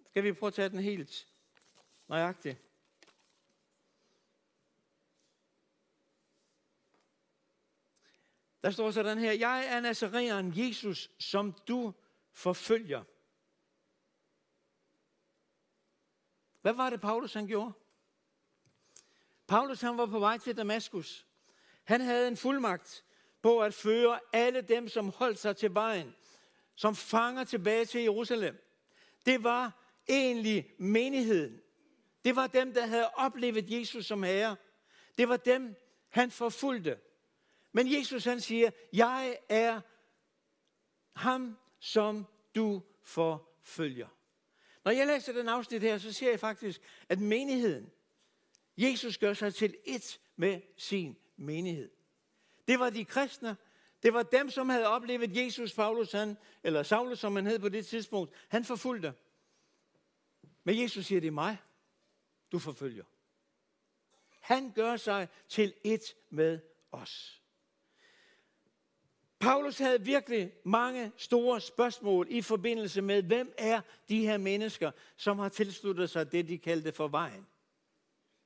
Skal 0.07 0.25
vi 0.25 0.33
prøve 0.33 0.49
at 0.49 0.55
tage 0.55 0.69
den 0.69 0.79
helt 0.79 1.29
nøjagtigt? 2.09 2.59
Der 8.63 8.71
står 8.71 8.91
sådan 8.91 9.19
her, 9.19 9.33
jeg 9.33 9.67
er 9.67 9.81
Nazareeren 9.81 10.53
Jesus, 10.57 11.11
som 11.19 11.53
du 11.69 11.93
forfølger. 12.33 13.03
Hvad 16.63 16.73
var 16.73 16.91
det, 16.91 17.01
Paulus 17.01 17.35
han 17.35 17.47
gjorde? 17.47 17.73
Paulus 19.47 19.81
han 19.81 19.99
var 19.99 20.07
på 20.07 20.19
vej 20.19 20.39
til 20.39 20.57
Damaskus. 20.57 21.27
Han 21.85 22.01
havde 22.01 22.29
en 22.29 22.37
fuldmagt 22.37 23.05
på 23.43 23.61
at 23.63 23.75
føre 23.75 24.21
alle 24.33 24.61
dem, 24.61 24.89
som 24.89 25.09
holdt 25.09 25.39
sig 25.39 25.57
til 25.57 25.75
vejen, 25.75 26.15
som 26.75 26.97
fanger 26.97 27.45
tilbage 27.45 27.85
til 27.85 28.03
Jerusalem. 28.03 28.57
Det 29.27 29.45
var 29.45 29.83
egentlig 30.09 30.75
menigheden. 30.79 31.61
Det 32.25 32.37
var 32.37 32.47
dem, 32.47 32.75
der 32.75 32.87
havde 32.87 33.11
oplevet 33.11 33.71
Jesus 33.71 34.07
som 34.07 34.23
herre. 34.23 34.57
Det 35.19 35.29
var 35.29 35.37
dem, 35.37 35.75
han 36.09 36.31
forfulgte. 36.31 36.99
Men 37.73 37.93
Jesus 37.93 38.25
han 38.25 38.41
siger, 38.41 38.71
jeg 38.93 39.39
er 39.49 39.81
ham, 41.13 41.57
som 41.79 42.27
du 42.55 42.83
forfølger. 43.03 44.09
Når 44.85 44.93
jeg 44.93 45.07
læser 45.07 45.33
den 45.33 45.49
afsnit 45.49 45.83
her, 45.83 45.99
så 45.99 46.13
ser 46.13 46.31
jeg 46.31 46.41
faktisk, 46.41 46.81
at 47.09 47.21
menigheden, 47.21 47.93
Jesus 48.77 49.19
gør 49.19 49.35
sig 49.35 49.55
til 49.55 49.77
et 49.85 50.21
med 50.37 50.61
sin 50.77 51.17
menighed. 51.37 51.91
Det 52.69 52.79
var 52.79 52.91
de 52.91 53.05
kristne, 53.05 53.57
det 54.03 54.15
var 54.15 54.23
dem, 54.23 54.51
som 54.51 54.69
havde 54.69 54.87
oplevet 54.87 55.37
Jesus, 55.37 55.75
Paulus, 55.75 56.13
han, 56.13 56.37
eller 56.63 56.83
Saulus, 56.83 57.19
som 57.19 57.37
han 57.37 57.47
hed 57.47 57.59
på 57.59 57.69
det 57.69 57.87
tidspunkt. 57.87 58.35
Han 58.49 58.65
forfulgte. 58.65 59.15
Men 60.65 60.81
Jesus 60.81 61.07
siger, 61.07 61.21
det 61.21 61.29
er 61.29 61.33
mig, 61.33 61.59
du 62.53 62.59
forfølger. 62.59 63.05
Han 64.41 64.73
gør 64.73 64.97
sig 64.97 65.29
til 65.49 65.75
et 65.85 66.03
med 66.31 66.61
os. 66.93 67.42
Paulus 69.43 69.79
havde 69.79 70.03
virkelig 70.03 70.53
mange 70.65 71.13
store 71.17 71.61
spørgsmål 71.61 72.27
i 72.31 72.43
forbindelse 72.43 73.03
med, 73.03 73.23
hvem 73.23 73.55
er 73.59 73.81
de 74.09 74.27
her 74.27 74.39
mennesker, 74.39 74.91
som 75.17 75.39
har 75.39 75.49
tilsluttet 75.49 76.11
sig 76.11 76.33
det, 76.33 76.49
de 76.49 76.59
kaldte 76.59 76.93
for 76.93 77.09
vejen. 77.09 77.47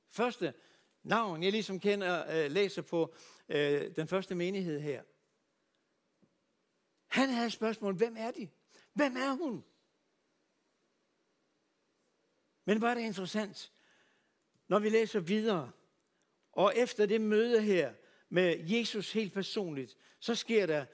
Første 0.09 0.53
navn, 1.03 1.43
jeg 1.43 1.51
ligesom 1.51 1.79
kender, 1.79 2.43
øh, 2.45 2.51
læser 2.51 2.81
på 2.81 3.13
øh, 3.49 3.95
den 3.95 4.07
første 4.07 4.35
menighed 4.35 4.79
her. 4.79 5.03
Han 7.07 7.29
havde 7.29 7.51
spørgsmål, 7.51 7.95
hvem 7.95 8.15
er 8.17 8.31
de? 8.31 8.49
Hvem 8.93 9.15
er 9.15 9.31
hun? 9.31 9.63
Men 12.65 12.81
var 12.81 12.93
det 12.93 13.01
interessant, 13.01 13.71
når 14.67 14.79
vi 14.79 14.89
læser 14.89 15.19
videre, 15.19 15.71
og 16.51 16.73
efter 16.75 17.05
det 17.05 17.21
møde 17.21 17.61
her, 17.61 17.93
med 18.29 18.59
Jesus 18.59 19.13
helt 19.13 19.33
personligt, 19.33 19.97
så 20.19 20.35
sker 20.35 20.65
der 20.65 20.85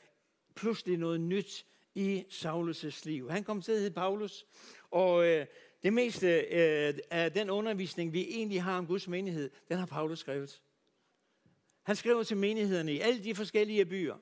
pludselig 0.55 0.97
noget 0.97 1.21
nyt 1.21 1.65
i 1.95 2.25
Saulus' 2.29 3.01
liv. 3.03 3.29
Han 3.29 3.43
kom 3.43 3.61
til 3.61 3.71
at 3.71 3.77
hedde 3.77 3.93
Paulus, 3.93 4.45
og 4.91 5.25
øh, 5.25 5.45
det 5.83 5.93
meste 5.93 6.27
øh, 6.27 6.93
af 7.11 7.31
den 7.31 7.49
undervisning, 7.49 8.13
vi 8.13 8.21
egentlig 8.29 8.63
har 8.63 8.77
om 8.77 8.87
Guds 8.87 9.07
menighed, 9.07 9.49
den 9.69 9.77
har 9.77 9.85
Paulus 9.85 10.19
skrevet. 10.19 10.61
Han 11.83 11.95
skriver 11.95 12.23
til 12.23 12.37
menighederne 12.37 12.93
i 12.93 12.99
alle 12.99 13.23
de 13.23 13.35
forskellige 13.35 13.85
byer. 13.85 14.15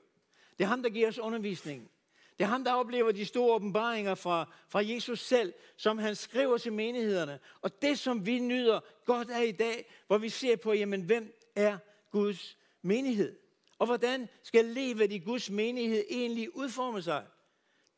Det 0.57 0.63
er 0.63 0.67
ham, 0.67 0.83
der 0.83 0.89
giver 0.89 1.07
os 1.07 1.19
undervisning. 1.19 1.91
Det 2.37 2.43
er 2.43 2.49
ham, 2.49 2.63
der 2.63 2.73
oplever 2.73 3.11
de 3.11 3.25
store 3.25 3.55
åbenbaringer 3.55 4.15
fra, 4.15 4.53
fra 4.69 4.85
Jesus 4.85 5.19
selv, 5.19 5.53
som 5.77 5.97
han 5.97 6.15
skriver 6.15 6.57
til 6.57 6.73
menighederne. 6.73 7.39
Og 7.61 7.81
det, 7.81 7.99
som 7.99 8.25
vi 8.25 8.39
nyder 8.39 8.79
godt 9.05 9.29
af 9.29 9.45
i 9.45 9.51
dag, 9.51 9.91
hvor 10.07 10.17
vi 10.17 10.29
ser 10.29 10.55
på, 10.55 10.73
jamen, 10.73 11.01
hvem 11.01 11.39
er 11.55 11.77
Guds 12.11 12.57
menighed. 12.81 13.40
Og 13.81 13.87
hvordan 13.87 14.29
skal 14.43 14.65
livet 14.65 15.11
i 15.11 15.19
Guds 15.19 15.49
menighed 15.49 16.05
egentlig 16.09 16.55
udforme 16.55 17.01
sig? 17.01 17.27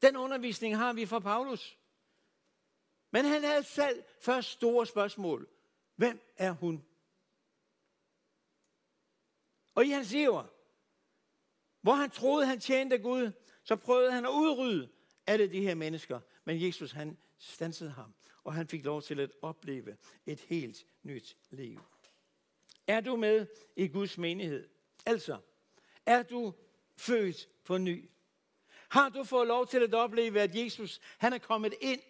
Den 0.01 0.17
undervisning 0.17 0.77
har 0.77 0.93
vi 0.93 1.05
fra 1.05 1.19
Paulus. 1.19 1.77
Men 3.11 3.25
han 3.25 3.43
havde 3.43 3.63
selv 3.63 4.03
først 4.21 4.49
store 4.49 4.85
spørgsmål. 4.85 5.49
Hvem 5.95 6.21
er 6.37 6.51
hun? 6.51 6.85
Og 9.75 9.85
i 9.85 9.89
hans 9.89 10.13
iver, 10.13 10.43
hvor 11.81 11.93
han 11.93 12.09
troede, 12.09 12.45
han 12.45 12.59
tjente 12.59 12.97
Gud, 12.97 13.31
så 13.63 13.75
prøvede 13.75 14.11
han 14.11 14.25
at 14.25 14.31
udrydde 14.31 14.89
alle 15.27 15.51
de 15.51 15.61
her 15.61 15.75
mennesker. 15.75 16.19
Men 16.43 16.61
Jesus, 16.61 16.91
han 16.91 17.17
stansede 17.37 17.91
ham, 17.91 18.13
og 18.43 18.53
han 18.53 18.67
fik 18.67 18.85
lov 18.85 19.01
til 19.01 19.19
at 19.19 19.31
opleve 19.41 19.97
et 20.25 20.39
helt 20.39 20.85
nyt 21.01 21.37
liv. 21.49 21.79
Er 22.87 23.01
du 23.01 23.15
med 23.15 23.47
i 23.75 23.87
Guds 23.87 24.17
menighed? 24.17 24.69
Altså, 25.05 25.39
er 26.05 26.23
du 26.23 26.53
født 26.95 27.49
på 27.63 27.77
ny? 27.77 28.09
Har 28.89 29.09
du 29.09 29.23
fået 29.23 29.47
lov 29.47 29.67
til 29.67 29.83
at 29.83 29.93
opleve, 29.93 30.41
at 30.41 30.55
Jesus 30.55 31.01
han 31.17 31.33
er 31.33 31.37
kommet 31.37 31.73
ind? 31.81 32.01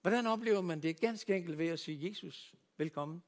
Hvordan 0.00 0.26
oplever 0.26 0.60
man 0.60 0.82
det? 0.82 1.00
Ganske 1.00 1.36
enkelt 1.36 1.58
ved 1.58 1.68
at 1.68 1.80
sige, 1.80 2.08
Jesus, 2.08 2.54
velkommen. 2.76 3.22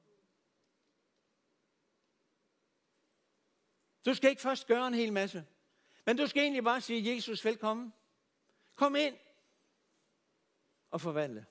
Du 4.05 4.15
skal 4.15 4.31
ikke 4.31 4.43
først 4.43 4.67
gøre 4.67 4.87
en 4.87 4.95
hel 4.95 5.13
masse, 5.13 5.47
men 6.07 6.17
du 6.17 6.27
skal 6.27 6.43
egentlig 6.43 6.65
bare 6.65 6.81
sige, 6.81 7.15
Jesus, 7.15 7.45
velkommen. 7.45 7.93
Kom 8.75 8.97
ind 8.97 9.17
og 10.91 11.01
forvandle. 11.01 11.47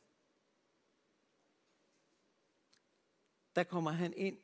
Der 3.56 3.63
kommer 3.63 3.91
han 3.91 4.13
ind 4.13 4.38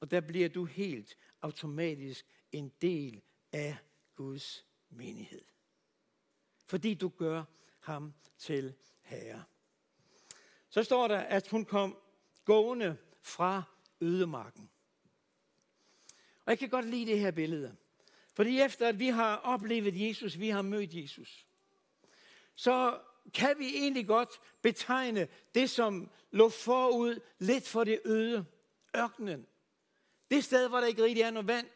og 0.00 0.10
der 0.10 0.20
bliver 0.20 0.48
du 0.48 0.64
helt 0.64 1.16
automatisk 1.42 2.26
en 2.52 2.72
del 2.82 3.22
af 3.52 3.76
Guds 4.14 4.66
menighed. 4.90 5.44
Fordi 6.66 6.94
du 6.94 7.08
gør 7.08 7.44
ham 7.80 8.14
til 8.38 8.74
herre. 9.02 9.44
Så 10.68 10.82
står 10.82 11.08
der, 11.08 11.18
at 11.18 11.48
hun 11.48 11.64
kom 11.64 11.98
gående 12.44 12.96
fra 13.20 13.62
ødemarken. 14.00 14.70
Og 16.44 16.50
jeg 16.50 16.58
kan 16.58 16.68
godt 16.68 16.86
lide 16.86 17.06
det 17.06 17.20
her 17.20 17.30
billede. 17.30 17.76
Fordi 18.34 18.60
efter 18.60 18.88
at 18.88 18.98
vi 18.98 19.08
har 19.08 19.36
oplevet 19.36 20.08
Jesus, 20.08 20.38
vi 20.38 20.48
har 20.48 20.62
mødt 20.62 20.94
Jesus, 20.94 21.46
så 22.54 23.00
kan 23.34 23.58
vi 23.58 23.66
egentlig 23.66 24.06
godt 24.06 24.40
betegne 24.62 25.28
det, 25.54 25.70
som 25.70 26.10
lå 26.30 26.48
forud 26.48 27.20
lidt 27.38 27.68
for 27.68 27.84
det 27.84 28.00
øde, 28.04 28.44
ørkenen. 28.96 29.46
Det 30.30 30.44
sted, 30.44 30.68
hvor 30.68 30.80
der 30.80 30.86
ikke 30.86 31.02
rigtig 31.02 31.22
er 31.22 31.30
noget 31.30 31.46
vand. 31.46 31.66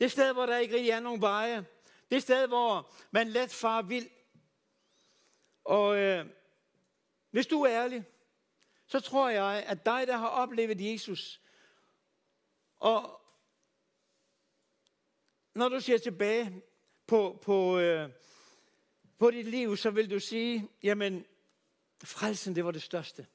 Det 0.00 0.12
sted, 0.12 0.32
hvor 0.32 0.46
der 0.46 0.58
ikke 0.58 0.74
rigtig 0.74 0.90
er 0.90 1.00
nogen 1.00 1.20
veje. 1.20 1.66
Det 2.10 2.22
sted, 2.22 2.46
hvor 2.46 2.92
man 3.10 3.28
let 3.28 3.50
far 3.50 3.82
vild. 3.82 4.10
Og 5.64 5.96
øh, 5.96 6.26
hvis 7.30 7.46
du 7.46 7.62
er 7.62 7.70
ærlig, 7.70 8.04
så 8.86 9.00
tror 9.00 9.28
jeg, 9.28 9.64
at 9.66 9.86
dig, 9.86 10.06
der 10.06 10.16
har 10.16 10.28
oplevet 10.28 10.92
Jesus, 10.92 11.40
og 12.76 13.20
når 15.54 15.68
du 15.68 15.80
ser 15.80 15.98
tilbage 15.98 16.62
på, 17.06 17.38
på, 17.42 17.78
øh, 17.78 18.10
på 19.18 19.30
dit 19.30 19.46
liv, 19.46 19.76
så 19.76 19.90
vil 19.90 20.10
du 20.10 20.20
sige, 20.20 20.68
jamen, 20.82 21.26
frelsen, 22.04 22.54
det 22.54 22.64
var 22.64 22.70
det 22.70 22.82
største. 22.82 23.26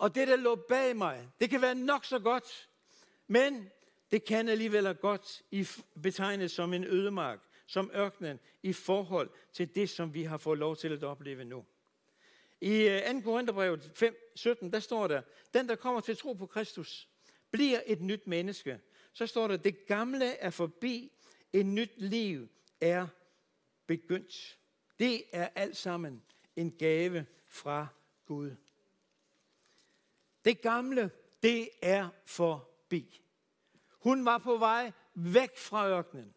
Og 0.00 0.14
det, 0.14 0.28
der 0.28 0.36
lå 0.36 0.54
bag 0.54 0.96
mig, 0.96 1.28
det 1.40 1.50
kan 1.50 1.62
være 1.62 1.74
nok 1.74 2.04
så 2.04 2.18
godt. 2.18 2.68
Men 3.26 3.70
det 4.10 4.24
kan 4.24 4.48
alligevel 4.48 4.94
godt 4.94 5.42
betegnes 6.02 6.52
som 6.52 6.74
en 6.74 6.84
ødemark, 6.84 7.40
som 7.66 7.90
ørkenen, 7.94 8.40
i 8.62 8.72
forhold 8.72 9.30
til 9.52 9.74
det, 9.74 9.90
som 9.90 10.14
vi 10.14 10.22
har 10.22 10.36
fået 10.36 10.58
lov 10.58 10.76
til 10.76 10.92
at 10.92 11.02
opleve 11.02 11.44
nu. 11.44 11.64
I 12.60 12.68
2. 12.68 13.16
Øh, 13.16 13.22
Korintherbrevet 13.22 13.92
5, 13.94 14.32
17, 14.34 14.72
der 14.72 14.80
står 14.80 15.08
der, 15.08 15.22
den 15.54 15.68
der 15.68 15.76
kommer 15.76 16.00
til 16.00 16.16
tro 16.16 16.32
på 16.32 16.46
Kristus, 16.46 17.08
bliver 17.50 17.80
et 17.86 18.00
nyt 18.00 18.26
menneske. 18.26 18.80
Så 19.12 19.26
står 19.26 19.48
der, 19.48 19.56
det 19.56 19.86
gamle 19.86 20.26
er 20.26 20.50
forbi, 20.50 21.12
et 21.52 21.66
nyt 21.66 21.92
liv 21.96 22.48
er 22.80 23.06
begyndt. 23.86 24.58
Det 24.98 25.22
er 25.32 25.48
alt 25.54 25.76
sammen 25.76 26.22
en 26.56 26.70
gave 26.78 27.26
fra 27.48 27.86
Gud. 28.26 28.50
Det 30.44 30.60
gamle, 30.60 31.10
det 31.42 31.70
er 31.82 32.08
forbi. 32.24 33.20
Hun 33.90 34.24
var 34.24 34.38
på 34.38 34.56
vej 34.56 34.92
væk 35.14 35.56
fra 35.56 35.88
ørkenen. 35.88 36.34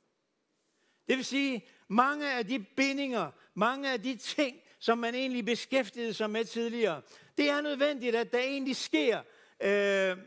Det 1.07 1.17
vil 1.17 1.25
sige, 1.25 1.67
mange 1.87 2.33
af 2.33 2.47
de 2.47 2.59
bindinger, 2.59 3.31
mange 3.53 3.91
af 3.91 4.01
de 4.01 4.15
ting, 4.15 4.61
som 4.79 4.97
man 4.97 5.15
egentlig 5.15 5.45
beskæftigede 5.45 6.13
sig 6.13 6.29
med 6.29 6.45
tidligere, 6.45 7.01
det 7.37 7.49
er 7.49 7.61
nødvendigt, 7.61 8.15
at 8.15 8.31
der 8.31 8.39
egentlig 8.39 8.75
sker, 8.75 9.19
øh, 9.59 10.17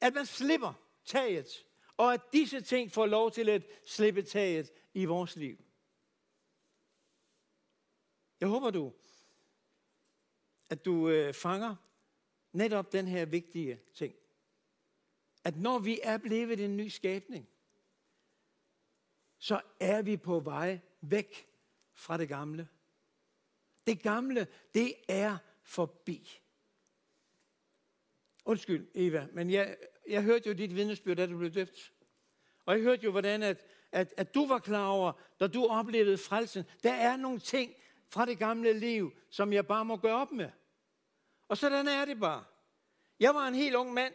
at 0.00 0.14
man 0.14 0.26
slipper 0.26 0.72
taget, 1.04 1.46
og 1.96 2.14
at 2.14 2.20
disse 2.32 2.60
ting 2.60 2.92
får 2.92 3.06
lov 3.06 3.30
til 3.30 3.48
at 3.48 3.62
slippe 3.86 4.22
taget 4.22 4.70
i 4.94 5.04
vores 5.04 5.36
liv. 5.36 5.58
Jeg 8.40 8.48
håber 8.48 8.70
du, 8.70 8.92
at 10.70 10.84
du 10.84 11.08
øh, 11.08 11.34
fanger 11.34 11.76
netop 12.52 12.92
den 12.92 13.08
her 13.08 13.24
vigtige 13.24 13.80
ting. 13.94 14.14
At 15.44 15.56
når 15.56 15.78
vi 15.78 16.00
er 16.02 16.18
blevet 16.18 16.60
en 16.60 16.76
ny 16.76 16.88
skabning, 16.88 17.48
så 19.38 19.60
er 19.80 20.02
vi 20.02 20.16
på 20.16 20.40
vej 20.40 20.80
væk 21.00 21.48
fra 21.92 22.16
det 22.16 22.28
gamle. 22.28 22.68
Det 23.86 24.02
gamle, 24.02 24.46
det 24.74 24.94
er 25.08 25.36
forbi. 25.62 26.40
Undskyld, 28.44 28.88
Eva, 28.94 29.28
men 29.32 29.50
jeg, 29.50 29.76
jeg 30.08 30.22
hørte 30.22 30.48
jo 30.48 30.54
dit 30.54 30.74
vidnesbyrd, 30.74 31.16
da 31.16 31.26
du 31.26 31.38
blev 31.38 31.50
døbt. 31.50 31.92
Og 32.64 32.74
jeg 32.74 32.82
hørte 32.82 33.04
jo, 33.04 33.10
hvordan 33.10 33.42
at, 33.42 33.66
at, 33.92 34.14
at 34.16 34.34
du 34.34 34.46
var 34.46 34.58
klar 34.58 34.88
over, 34.88 35.12
da 35.40 35.46
du 35.46 35.66
oplevede 35.66 36.18
frelsen, 36.18 36.64
der 36.82 36.92
er 36.92 37.16
nogle 37.16 37.38
ting 37.38 37.74
fra 38.08 38.26
det 38.26 38.38
gamle 38.38 38.72
liv, 38.72 39.12
som 39.30 39.52
jeg 39.52 39.66
bare 39.66 39.84
må 39.84 39.96
gøre 39.96 40.16
op 40.16 40.32
med. 40.32 40.50
Og 41.50 41.58
sådan 41.58 41.88
er 41.88 42.04
det 42.04 42.20
bare. 42.20 42.44
Jeg 43.20 43.34
var 43.34 43.48
en 43.48 43.54
helt 43.54 43.74
ung 43.74 43.92
mand. 43.92 44.14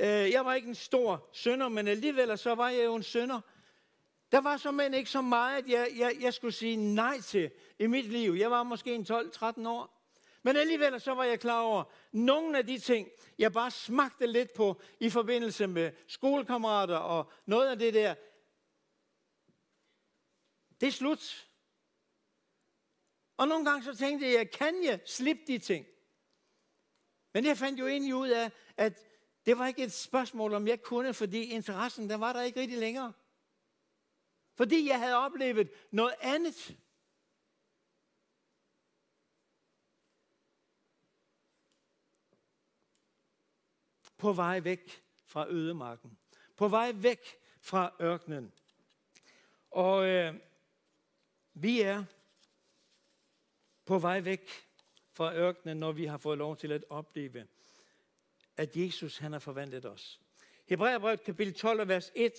Øh, 0.00 0.06
jeg 0.06 0.44
var 0.44 0.54
ikke 0.54 0.68
en 0.68 0.74
stor 0.74 1.28
sønder, 1.32 1.68
men 1.68 1.88
alligevel 1.88 2.38
så 2.38 2.54
var 2.54 2.68
jeg 2.68 2.84
jo 2.84 2.94
en 2.94 3.02
sønder. 3.02 3.40
Der 4.32 4.40
var 4.40 4.56
så 4.56 4.70
men 4.70 4.94
ikke 4.94 5.10
så 5.10 5.20
meget, 5.20 5.68
jeg, 5.68 5.88
jeg, 5.96 6.16
jeg 6.20 6.34
skulle 6.34 6.52
sige 6.52 6.76
nej 6.76 7.20
til 7.20 7.50
i 7.78 7.86
mit 7.86 8.04
liv. 8.04 8.32
Jeg 8.32 8.50
var 8.50 8.62
måske 8.62 8.94
en 8.94 9.06
12-13 9.10 9.68
år. 9.68 10.02
Men 10.42 10.56
alligevel 10.56 11.00
så 11.00 11.14
var 11.14 11.24
jeg 11.24 11.40
klar 11.40 11.60
over 11.60 11.84
nogle 12.12 12.58
af 12.58 12.66
de 12.66 12.78
ting, 12.78 13.08
jeg 13.38 13.52
bare 13.52 13.70
smagte 13.70 14.26
lidt 14.26 14.54
på 14.54 14.80
i 15.00 15.10
forbindelse 15.10 15.66
med 15.66 15.92
skolekammerater 16.06 16.96
og 16.96 17.32
noget 17.46 17.68
af 17.68 17.78
det 17.78 17.94
der. 17.94 18.14
Det 20.80 20.86
er 20.86 20.92
slut. 20.92 21.48
Og 23.36 23.48
nogle 23.48 23.64
gange 23.64 23.84
så 23.84 23.96
tænkte 23.96 24.32
jeg, 24.32 24.50
kan 24.50 24.84
jeg 24.84 25.00
slippe 25.06 25.42
de 25.46 25.58
ting? 25.58 25.86
Men 27.32 27.44
jeg 27.44 27.58
fandt 27.58 27.80
jo 27.80 27.86
egentlig 27.86 28.14
ud 28.14 28.28
af, 28.28 28.52
at 28.76 29.06
det 29.46 29.58
var 29.58 29.66
ikke 29.66 29.84
et 29.84 29.92
spørgsmål, 29.92 30.54
om 30.54 30.68
jeg 30.68 30.82
kunne, 30.82 31.14
fordi 31.14 31.42
interessen, 31.42 32.10
den 32.10 32.20
var 32.20 32.32
der 32.32 32.42
ikke 32.42 32.60
rigtig 32.60 32.78
længere. 32.78 33.12
Fordi 34.54 34.88
jeg 34.88 34.98
havde 34.98 35.16
oplevet 35.16 35.70
noget 35.90 36.14
andet. 36.20 36.76
På 44.16 44.32
vej 44.32 44.60
væk 44.60 45.02
fra 45.24 45.48
ødemarken. 45.48 46.18
På 46.56 46.68
vej 46.68 46.92
væk 46.94 47.38
fra 47.60 47.96
ørkenen. 48.00 48.52
Og 49.70 50.06
øh, 50.06 50.34
vi 51.54 51.80
er 51.80 52.04
på 53.84 53.98
vej 53.98 54.20
væk 54.20 54.69
fra 55.20 55.34
ørkenen, 55.34 55.76
når 55.76 55.92
vi 55.92 56.04
har 56.04 56.18
fået 56.18 56.38
lov 56.38 56.56
til 56.56 56.72
at 56.72 56.84
opleve, 56.90 57.46
at 58.56 58.76
Jesus 58.76 59.18
han 59.18 59.32
har 59.32 59.38
forvandlet 59.38 59.84
os. 59.84 60.20
Hebræerbrevet 60.66 61.22
kapitel 61.22 61.54
12, 61.54 61.88
vers 61.88 62.12
1, 62.14 62.32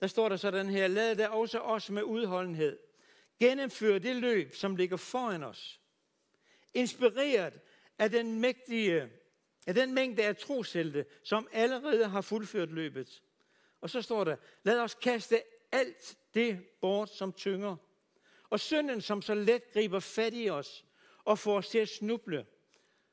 der 0.00 0.06
står 0.06 0.28
der 0.28 0.36
sådan 0.36 0.70
her, 0.70 0.88
lad 0.88 1.16
der 1.16 1.28
også 1.28 1.58
os 1.58 1.90
med 1.90 2.02
udholdenhed 2.02 2.78
gennemføre 3.40 3.98
det 3.98 4.16
løb, 4.16 4.54
som 4.54 4.76
ligger 4.76 4.96
foran 4.96 5.42
os. 5.42 5.80
Inspireret 6.74 7.60
af 7.98 8.10
den 8.10 8.40
mægtige, 8.40 9.10
af 9.66 9.74
den 9.74 9.94
mængde 9.94 10.24
af 10.24 10.36
troshelte, 10.36 11.06
som 11.24 11.48
allerede 11.52 12.08
har 12.08 12.20
fuldført 12.20 12.70
løbet. 12.70 13.22
Og 13.80 13.90
så 13.90 14.02
står 14.02 14.24
der, 14.24 14.36
lad 14.62 14.80
os 14.80 14.94
kaste 14.94 15.42
alt 15.72 16.16
det 16.34 16.64
bort, 16.80 17.10
som 17.10 17.32
tynger, 17.32 17.76
og 18.50 18.60
synden, 18.60 19.00
som 19.00 19.22
så 19.22 19.34
let 19.34 19.72
griber 19.72 20.00
fat 20.00 20.34
i 20.34 20.50
os 20.50 20.84
og 21.24 21.38
får 21.38 21.56
os 21.56 21.68
til 21.68 21.78
at 21.78 21.88
snuble. 21.88 22.46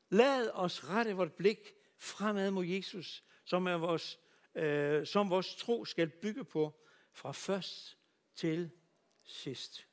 Lad 0.10 0.50
os 0.54 0.90
rette 0.90 1.14
vort 1.14 1.34
blik 1.34 1.60
fremad 1.98 2.52
mod 2.52 2.66
Jesus, 2.66 3.24
som, 3.46 3.68
er 3.68 3.78
vores, 3.78 4.20
øh, 4.56 5.08
som 5.08 5.30
vores 5.30 5.56
tro 5.56 5.86
skal 5.86 6.10
bygge 6.10 6.44
på 6.44 6.86
fra 7.12 7.32
først 7.32 7.98
til 8.36 8.72
sidst. 9.24 9.86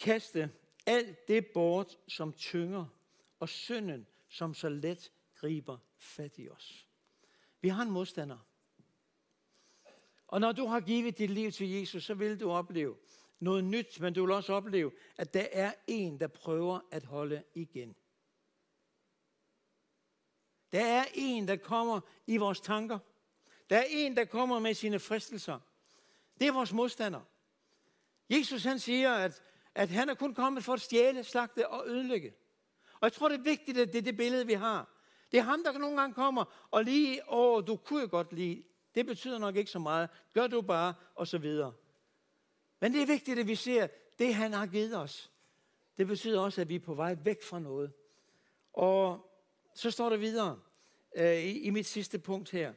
Kaste 0.00 0.50
alt 0.86 1.28
det 1.28 1.46
bort, 1.46 1.98
som 2.08 2.32
tynger, 2.32 2.86
og 3.38 3.48
synden, 3.48 4.06
som 4.28 4.54
så 4.54 4.68
let 4.68 5.12
griber 5.34 5.78
fat 5.98 6.38
i 6.38 6.48
os. 6.48 6.88
Vi 7.60 7.68
har 7.68 7.82
en 7.82 7.90
modstander. 7.90 8.38
Og 10.32 10.40
når 10.40 10.52
du 10.52 10.66
har 10.66 10.80
givet 10.80 11.18
dit 11.18 11.30
liv 11.30 11.52
til 11.52 11.70
Jesus, 11.70 12.04
så 12.04 12.14
vil 12.14 12.40
du 12.40 12.50
opleve 12.50 12.96
noget 13.40 13.64
nyt, 13.64 14.00
men 14.00 14.14
du 14.14 14.26
vil 14.26 14.34
også 14.34 14.52
opleve, 14.52 14.92
at 15.16 15.34
der 15.34 15.46
er 15.52 15.72
en, 15.86 16.20
der 16.20 16.26
prøver 16.26 16.80
at 16.90 17.04
holde 17.04 17.42
igen. 17.54 17.96
Der 20.72 20.84
er 20.84 21.04
en, 21.14 21.48
der 21.48 21.56
kommer 21.56 22.00
i 22.26 22.36
vores 22.36 22.60
tanker. 22.60 22.98
Der 23.70 23.76
er 23.76 23.84
en, 23.88 24.16
der 24.16 24.24
kommer 24.24 24.58
med 24.58 24.74
sine 24.74 24.98
fristelser. 24.98 25.58
Det 26.40 26.48
er 26.48 26.52
vores 26.52 26.72
modstander. 26.72 27.20
Jesus 28.30 28.64
han 28.64 28.78
siger, 28.78 29.14
at, 29.14 29.42
at 29.74 29.88
han 29.88 30.08
er 30.08 30.14
kun 30.14 30.34
kommet 30.34 30.64
for 30.64 30.72
at 30.72 30.80
stjæle, 30.80 31.24
slagte 31.24 31.68
og 31.68 31.88
ødelægge. 31.88 32.32
Og 32.92 33.02
jeg 33.02 33.12
tror, 33.12 33.28
det 33.28 33.38
er 33.38 33.42
vigtigt, 33.42 33.78
at 33.78 33.92
det 33.92 33.98
er 33.98 34.02
det 34.02 34.16
billede, 34.16 34.46
vi 34.46 34.54
har. 34.54 34.88
Det 35.32 35.38
er 35.38 35.44
ham, 35.44 35.64
der 35.64 35.78
nogle 35.78 36.00
gange 36.00 36.14
kommer 36.14 36.68
og 36.70 36.84
lige, 36.84 37.32
åh, 37.32 37.66
du 37.66 37.76
kunne 37.76 38.08
godt 38.08 38.32
lide. 38.32 38.62
Det 38.94 39.06
betyder 39.06 39.38
nok 39.38 39.56
ikke 39.56 39.70
så 39.70 39.78
meget. 39.78 40.10
Gør 40.34 40.46
du 40.46 40.62
bare, 40.62 40.94
og 41.14 41.28
så 41.28 41.38
videre. 41.38 41.72
Men 42.80 42.92
det 42.92 43.02
er 43.02 43.06
vigtigt, 43.06 43.38
at 43.38 43.46
vi 43.46 43.54
ser 43.54 43.88
det, 44.18 44.34
han 44.34 44.52
har 44.52 44.66
givet 44.66 44.96
os. 44.96 45.30
Det 45.98 46.06
betyder 46.06 46.40
også, 46.40 46.60
at 46.60 46.68
vi 46.68 46.74
er 46.74 46.80
på 46.80 46.94
vej 46.94 47.16
væk 47.24 47.42
fra 47.42 47.58
noget. 47.58 47.92
Og 48.72 49.30
så 49.74 49.90
står 49.90 50.08
der 50.08 50.16
videre 50.16 50.60
øh, 51.16 51.36
i, 51.36 51.60
i 51.60 51.70
mit 51.70 51.86
sidste 51.86 52.18
punkt 52.18 52.50
her. 52.50 52.74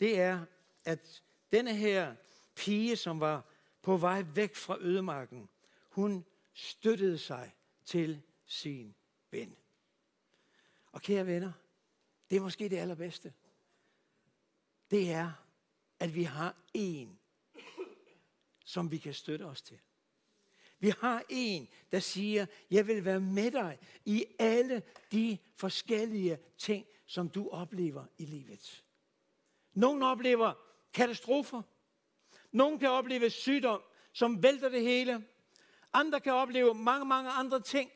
Det 0.00 0.20
er, 0.20 0.44
at 0.84 1.22
denne 1.52 1.74
her 1.74 2.14
pige, 2.54 2.96
som 2.96 3.20
var 3.20 3.44
på 3.82 3.96
vej 3.96 4.24
væk 4.34 4.54
fra 4.54 4.78
ødemarken, 4.80 5.48
hun 5.90 6.24
støttede 6.52 7.18
sig 7.18 7.54
til 7.84 8.22
sin 8.46 8.94
ven. 9.30 9.56
Og 10.92 11.02
kære 11.02 11.26
venner, 11.26 11.52
det 12.30 12.36
er 12.36 12.40
måske 12.40 12.68
det 12.68 12.76
allerbedste. 12.76 13.32
Det 14.90 15.12
er, 15.12 15.32
at 16.00 16.14
vi 16.14 16.22
har 16.22 16.56
en, 16.74 17.18
som 18.64 18.90
vi 18.90 18.98
kan 18.98 19.14
støtte 19.14 19.42
os 19.42 19.62
til. 19.62 19.80
Vi 20.78 20.92
har 21.00 21.24
en, 21.28 21.68
der 21.92 21.98
siger, 21.98 22.46
jeg 22.70 22.86
vil 22.86 23.04
være 23.04 23.20
med 23.20 23.50
dig 23.50 23.78
i 24.04 24.24
alle 24.38 24.82
de 25.12 25.38
forskellige 25.56 26.38
ting, 26.58 26.86
som 27.06 27.28
du 27.28 27.48
oplever 27.48 28.04
i 28.18 28.24
livet. 28.24 28.84
Nogle 29.72 30.06
oplever 30.06 30.52
katastrofer. 30.92 31.62
Nogle 32.52 32.78
kan 32.78 32.90
opleve 32.90 33.30
sygdom, 33.30 33.82
som 34.12 34.42
vælter 34.42 34.68
det 34.68 34.82
hele. 34.82 35.26
Andre 35.92 36.20
kan 36.20 36.32
opleve 36.32 36.74
mange, 36.74 37.04
mange 37.04 37.30
andre 37.30 37.60
ting, 37.60 37.90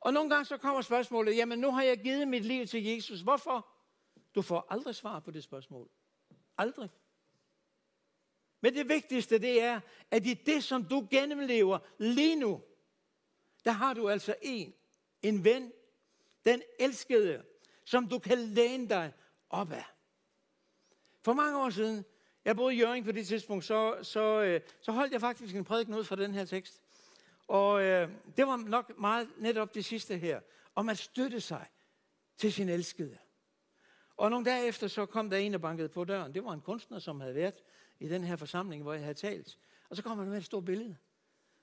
og 0.00 0.12
nogle 0.12 0.30
gange 0.30 0.44
så 0.44 0.56
kommer 0.56 0.82
spørgsmålet, 0.82 1.36
jamen 1.36 1.58
nu 1.58 1.70
har 1.70 1.82
jeg 1.82 1.98
givet 1.98 2.28
mit 2.28 2.44
liv 2.44 2.66
til 2.66 2.84
Jesus. 2.84 3.20
Hvorfor? 3.20 3.68
Du 4.34 4.42
får 4.42 4.66
aldrig 4.70 4.94
svar 4.94 5.20
på 5.20 5.30
det 5.30 5.44
spørgsmål. 5.44 5.88
Aldrig. 6.58 6.90
Men 8.60 8.74
det 8.74 8.88
vigtigste 8.88 9.38
det 9.38 9.62
er, 9.62 9.80
at 10.10 10.26
i 10.26 10.34
det, 10.34 10.64
som 10.64 10.84
du 10.84 11.06
gennemlever 11.10 11.78
lige 11.98 12.36
nu, 12.36 12.62
der 13.64 13.70
har 13.70 13.94
du 13.94 14.08
altså 14.08 14.34
en, 14.42 14.74
en 15.22 15.44
ven, 15.44 15.72
Den 16.44 16.62
elskede, 16.78 17.42
som 17.84 18.08
du 18.08 18.18
kan 18.18 18.38
læne 18.38 18.88
dig 18.88 19.12
op 19.50 19.72
af. 19.72 19.84
For 21.22 21.32
mange 21.32 21.58
år 21.58 21.70
siden, 21.70 22.04
jeg 22.44 22.56
boede 22.56 22.74
i 22.74 22.78
Jørgen 22.78 23.04
på 23.04 23.12
det 23.12 23.26
tidspunkt, 23.26 23.64
så, 23.64 23.98
så, 24.02 24.42
øh, 24.42 24.60
så 24.80 24.92
holdt 24.92 25.12
jeg 25.12 25.20
faktisk 25.20 25.54
en 25.54 25.64
prædiken 25.64 25.94
ud 25.94 26.04
fra 26.04 26.16
den 26.16 26.34
her 26.34 26.44
tekst. 26.44 26.82
Og 27.48 27.82
øh, 27.82 28.10
det 28.36 28.46
var 28.46 28.56
nok 28.56 28.98
meget 28.98 29.28
netop 29.38 29.74
det 29.74 29.84
sidste 29.84 30.18
her, 30.18 30.40
om 30.74 30.88
at 30.88 30.98
støtte 30.98 31.40
sig 31.40 31.66
til 32.36 32.52
sin 32.52 32.68
elskede. 32.68 33.18
Og 34.16 34.30
nogle 34.30 34.44
dage 34.44 34.66
efter, 34.66 34.88
så 34.88 35.06
kom 35.06 35.30
der 35.30 35.36
en 35.36 35.52
der 35.52 35.58
bankede 35.58 35.88
på 35.88 36.04
døren. 36.04 36.34
Det 36.34 36.44
var 36.44 36.52
en 36.52 36.60
kunstner, 36.60 36.98
som 36.98 37.20
havde 37.20 37.34
været 37.34 37.62
i 38.00 38.08
den 38.08 38.24
her 38.24 38.36
forsamling, 38.36 38.82
hvor 38.82 38.92
jeg 38.92 39.02
havde 39.02 39.14
talt. 39.14 39.58
Og 39.88 39.96
så 39.96 40.02
kom 40.02 40.18
han 40.18 40.28
med 40.28 40.38
et 40.38 40.44
stort 40.44 40.64
billede. 40.64 40.96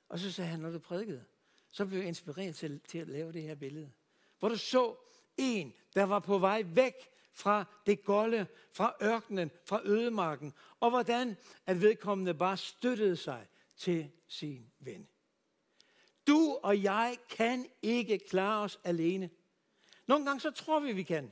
Og 0.10 0.20
så 0.20 0.32
sagde 0.32 0.50
han, 0.50 0.60
når 0.60 0.72
du 0.72 0.80
prædikede, 0.80 1.24
så 1.72 1.86
blev 1.86 2.00
jeg 2.00 2.08
inspireret 2.08 2.56
til, 2.56 2.80
til 2.80 2.98
at 2.98 3.08
lave 3.08 3.32
det 3.32 3.42
her 3.42 3.56
billede. 3.56 3.92
Hvor 4.40 4.50
du 4.50 4.58
så 4.58 4.96
en, 5.38 5.74
der 5.96 6.04
var 6.04 6.20
på 6.20 6.38
vej 6.38 6.64
væk 6.66 6.94
fra 7.34 7.66
det 7.86 8.04
golde, 8.04 8.48
fra 8.72 8.96
ørkenen, 9.04 9.52
fra 9.66 9.82
ødemarken, 9.86 10.54
og 10.80 10.90
hvordan 10.90 11.38
at 11.66 11.82
vedkommende 11.82 12.34
bare 12.34 12.58
støttede 12.58 13.16
sig 13.16 13.48
til 13.76 14.12
sin 14.28 14.72
ven. 14.80 15.08
Du 16.28 16.60
og 16.64 16.84
jeg 16.84 17.18
kan 17.30 17.66
ikke 17.82 18.20
klare 18.20 18.64
os 18.64 18.80
alene. 18.84 19.30
Nogle 20.08 20.26
gange 20.26 20.40
så 20.40 20.52
tror 20.52 20.80
vi, 20.80 20.94
vi 20.94 21.04
kan. 21.04 21.32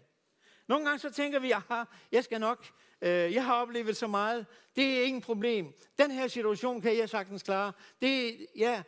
Nogle 0.68 0.86
gange 0.86 1.00
så 1.00 1.10
tænker 1.10 1.40
vi, 1.40 1.52
at 1.52 1.88
jeg 2.12 2.24
skal 2.24 2.40
nok, 2.40 2.66
øh, 3.02 3.34
jeg 3.34 3.46
har 3.46 3.62
oplevet 3.62 3.98
så 3.98 4.08
meget, 4.08 4.46
det 4.76 5.00
er 5.00 5.04
ingen 5.04 5.22
problem. 5.22 5.74
Den 5.98 6.12
her 6.12 6.28
situation 6.28 6.82
kan 6.82 6.98
jeg 6.98 7.10
sagtens 7.10 7.44
klare. 7.44 7.74
Det, 8.02 8.46
ja. 8.56 8.84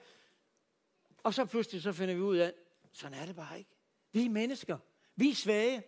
Og 1.24 1.34
så 1.34 1.46
pludselig 1.46 1.82
så 1.82 1.94
finder 1.94 2.16
vi 2.16 2.22
ud 2.22 2.38
af, 2.38 2.54
sådan 2.92 3.20
er 3.20 3.26
det 3.26 3.36
bare 3.36 3.58
ikke. 3.58 3.72
Vi 4.12 4.26
er 4.26 4.30
mennesker. 4.30 4.78
Vi 5.16 5.30
er 5.30 5.36
svage. 5.36 5.84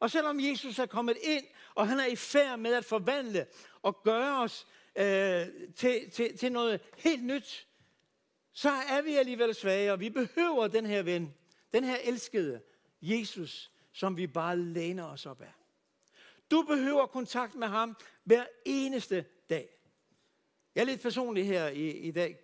Og 0.00 0.10
selvom 0.10 0.40
Jesus 0.40 0.78
er 0.78 0.86
kommet 0.86 1.16
ind, 1.22 1.44
og 1.74 1.88
han 1.88 1.98
er 1.98 2.06
i 2.06 2.16
færd 2.16 2.58
med 2.58 2.74
at 2.74 2.84
forvandle 2.84 3.46
og 3.82 4.02
gøre 4.02 4.42
os 4.42 4.66
øh, 4.96 5.46
til, 5.76 6.10
til, 6.10 6.38
til 6.38 6.52
noget 6.52 6.80
helt 6.98 7.24
nyt, 7.24 7.68
så 8.52 8.70
er 8.70 9.02
vi 9.02 9.14
alligevel 9.14 9.54
svage, 9.54 9.92
og 9.92 10.00
vi 10.00 10.10
behøver 10.10 10.68
den 10.68 10.86
her 10.86 11.02
ven, 11.02 11.34
den 11.72 11.84
her 11.84 11.96
elskede 11.96 12.60
Jesus, 13.02 13.71
som 13.92 14.16
vi 14.16 14.26
bare 14.26 14.58
læner 14.58 15.04
os 15.04 15.26
op 15.26 15.40
af. 15.40 15.52
Du 16.50 16.62
behøver 16.62 17.06
kontakt 17.06 17.54
med 17.54 17.68
ham 17.68 17.96
hver 18.24 18.44
eneste 18.64 19.24
dag. 19.50 19.68
Jeg 20.74 20.80
er 20.80 20.84
lidt 20.84 21.02
personlig 21.02 21.46
her 21.46 21.68
i, 21.68 21.90
i 21.90 22.10
dag. 22.10 22.38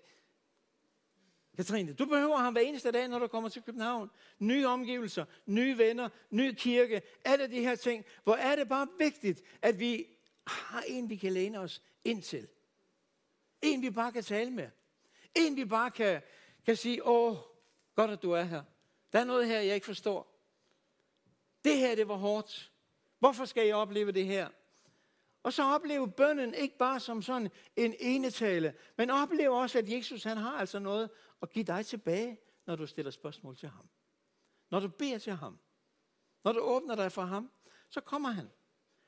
Katrine, 1.57 1.93
du 1.93 2.07
behøver 2.07 2.37
ham 2.37 2.53
hver 2.53 2.63
eneste 2.63 2.91
dag, 2.91 3.09
når 3.09 3.19
du 3.19 3.27
kommer 3.27 3.49
til 3.49 3.63
København. 3.63 4.11
Nye 4.39 4.67
omgivelser, 4.67 5.25
nye 5.47 5.79
venner, 5.79 6.09
ny 6.31 6.55
kirke, 6.55 7.03
alle 7.25 7.51
de 7.51 7.61
her 7.61 7.75
ting. 7.75 8.05
Hvor 8.25 8.35
er 8.35 8.57
det 8.57 8.69
bare 8.69 8.89
vigtigt, 8.99 9.43
at 9.63 9.81
vi 9.81 10.07
har 10.47 10.85
en, 10.87 11.11
vi 11.11 11.17
kan 11.17 11.33
læne 11.33 11.59
os 11.59 11.83
ind 12.05 12.23
til. 12.23 12.49
En, 13.63 13.83
vi 13.83 13.91
bare 13.91 14.13
kan 14.13 14.23
tale 14.23 14.51
med. 14.51 14.71
En, 15.35 15.57
vi 15.57 15.65
bare 15.65 15.91
kan, 15.91 16.23
kan 16.67 16.77
sige, 16.77 17.07
åh, 17.07 17.37
godt 17.95 18.11
at 18.11 18.23
du 18.23 18.33
er 18.33 18.43
her. 18.43 18.63
Der 19.13 19.19
er 19.19 19.25
noget 19.25 19.47
her, 19.47 19.61
jeg 19.61 19.75
ikke 19.75 19.87
forstår. 19.87 20.38
Det 21.65 21.77
her, 21.77 21.95
det 21.95 22.09
var 22.09 22.17
hårdt. 22.17 22.73
Hvorfor 23.19 23.45
skal 23.45 23.67
jeg 23.67 23.77
opleve 23.77 24.13
det 24.13 24.27
her? 24.27 24.49
Og 25.43 25.53
så 25.53 25.63
opleve 25.63 26.11
bønnen 26.11 26.55
ikke 26.55 26.79
bare 26.79 27.01
som 27.01 27.23
sådan 27.23 27.51
en 27.77 27.95
enetale, 27.99 28.75
men 28.97 29.11
opleve 29.11 29.57
også, 29.57 29.79
at 29.79 29.93
Jesus 29.93 30.25
han 30.25 30.37
har 30.37 30.59
altså 30.59 30.79
noget 30.79 31.11
at 31.43 31.51
give 31.51 31.65
dig 31.65 31.87
tilbage, 31.87 32.39
når 32.67 32.77
du 32.77 32.87
stiller 32.87 33.11
spørgsmål 33.11 33.57
til 33.57 33.69
ham. 33.69 33.89
Når 34.71 34.81
du 34.81 34.89
beder 34.89 35.19
til 35.19 35.33
ham. 35.33 35.59
Når 36.45 36.53
du 36.53 36.61
åbner 36.61 36.95
dig 36.95 37.13
for 37.13 37.23
ham, 37.23 37.51
så 37.91 38.01
kommer 38.01 38.29
han. 38.29 38.51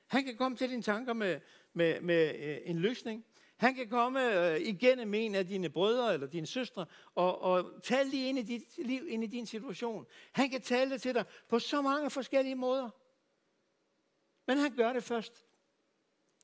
Han 0.07 0.25
kan 0.25 0.37
komme 0.37 0.57
til 0.57 0.71
dine 0.71 0.83
tanker 0.83 1.13
med, 1.13 1.41
med, 1.73 2.01
med 2.01 2.35
øh, 2.39 2.59
en 2.65 2.79
løsning. 2.79 3.25
Han 3.61 3.75
kan 3.75 3.89
komme 3.89 4.51
øh, 4.53 4.61
igennem 4.61 5.15
en 5.15 5.35
af 5.35 5.47
dine 5.47 5.71
brødre 5.71 6.15
eller 6.15 6.27
dine 6.27 6.47
søstre 6.47 6.87
og, 7.15 7.41
og 7.41 7.83
tale 7.83 8.11
lige 8.11 8.29
ind 8.29 8.39
i 8.39 8.43
dit 8.43 8.87
liv, 8.87 9.09
ind 9.09 9.25
i 9.25 9.27
din 9.27 9.47
situation. 9.47 10.07
Han 10.33 10.51
kan 10.51 10.63
tale 10.63 10.91
det 10.91 11.03
til 11.03 11.15
dig 11.15 11.25
på 11.49 11.59
så 11.59 11.83
mange 11.83 12.11
forskellige 12.11 12.55
måder. 12.55 12.91
Men 14.47 14.59
han 14.59 14.77
gør 14.77 14.93
det 14.93 15.05
først, 15.05 15.47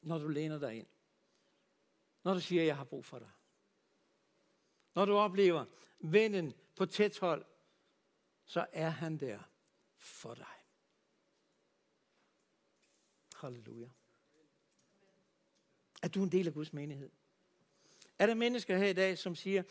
når 0.02 0.18
du 0.18 0.29
læner 0.29 0.59
dig 0.59 0.74
ind. 0.74 0.87
Når 2.22 2.35
du 2.35 2.40
siger, 2.40 2.62
jeg 2.62 2.76
har 2.76 2.85
brug 2.85 3.05
for 3.05 3.18
dig. 3.18 3.31
Når 4.94 5.05
du 5.05 5.16
oplever 5.16 5.64
vennen 5.98 6.55
på 6.74 6.87
tæt 6.87 7.18
hold, 7.18 7.44
så 8.44 8.66
er 8.72 8.88
han 8.88 9.18
der 9.18 9.38
for 9.94 10.35
dig. 10.35 10.57
Halleluja 13.37 13.88
at 16.06 16.14
du 16.14 16.22
en 16.22 16.32
del 16.32 16.46
af 16.46 16.54
Guds 16.54 16.72
menighed? 16.72 17.10
Er 18.18 18.26
der 18.26 18.34
mennesker 18.34 18.78
her 18.78 18.88
i 18.88 18.92
dag, 18.92 19.18
som 19.18 19.34
siger, 19.34 19.62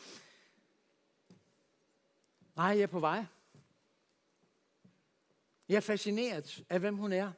nej, 2.56 2.66
jeg 2.66 2.80
er 2.80 2.86
på 2.86 3.00
vej. 3.00 3.24
Jeg 5.68 5.76
er 5.76 5.80
fascineret 5.80 6.64
af, 6.70 6.80
hvem 6.80 6.96
hun 6.96 7.12
er. 7.12 7.32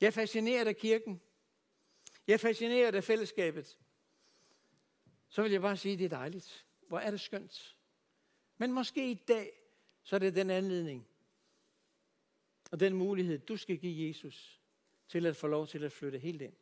Jeg 0.00 0.06
er 0.06 0.10
fascineret 0.10 0.68
af 0.68 0.76
kirken. 0.76 1.20
Jeg 2.26 2.34
er 2.34 2.38
fascineret 2.38 2.94
af 2.94 3.04
fællesskabet. 3.04 3.78
Så 5.28 5.42
vil 5.42 5.52
jeg 5.52 5.60
bare 5.60 5.76
sige, 5.76 5.92
at 5.92 5.98
det 5.98 6.04
er 6.04 6.16
dejligt. 6.16 6.66
Hvor 6.88 6.98
er 6.98 7.10
det 7.10 7.20
skønt. 7.20 7.76
Men 8.58 8.72
måske 8.72 9.10
i 9.10 9.14
dag, 9.14 9.52
så 10.02 10.16
er 10.16 10.20
det 10.20 10.34
den 10.34 10.50
anledning 10.50 11.08
og 12.70 12.80
den 12.80 12.94
mulighed, 12.94 13.38
du 13.38 13.56
skal 13.56 13.78
give 13.78 14.08
Jesus 14.08 14.60
til 15.08 15.26
at 15.26 15.36
få 15.36 15.46
lov 15.46 15.66
til 15.66 15.84
at 15.84 15.92
flytte 15.92 16.18
helt 16.18 16.42
ind 16.42 16.56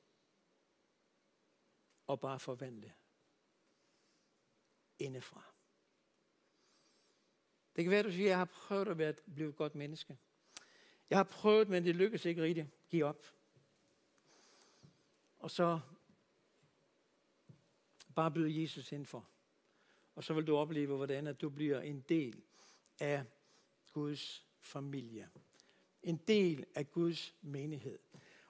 og 2.06 2.20
bare 2.20 2.40
forvandle 2.40 2.92
indefra. 4.98 5.54
Det 7.76 7.84
kan 7.84 7.90
være, 7.90 7.98
at 8.00 8.04
du 8.04 8.10
siger, 8.10 8.26
at 8.26 8.30
jeg 8.30 8.38
har 8.38 8.44
prøvet 8.44 8.88
at 8.88 8.98
være, 8.98 9.12
blive 9.34 9.48
et 9.48 9.56
godt 9.56 9.74
menneske. 9.74 10.18
Jeg 11.10 11.18
har 11.18 11.24
prøvet, 11.24 11.68
men 11.68 11.84
det 11.84 11.96
lykkes 11.96 12.24
ikke 12.24 12.42
rigtigt. 12.42 12.68
Giv 12.88 13.04
op. 13.04 13.26
Og 15.38 15.50
så 15.50 15.80
bare 18.14 18.30
byde 18.30 18.62
Jesus 18.62 18.92
indenfor. 18.92 19.28
Og 20.14 20.24
så 20.24 20.34
vil 20.34 20.46
du 20.46 20.56
opleve, 20.56 20.96
hvordan 20.96 21.26
at 21.26 21.40
du 21.40 21.50
bliver 21.50 21.80
en 21.80 22.00
del 22.00 22.42
af 23.00 23.24
Guds 23.92 24.46
familie. 24.60 25.28
En 26.02 26.16
del 26.16 26.66
af 26.74 26.90
Guds 26.90 27.34
menighed. 27.42 27.98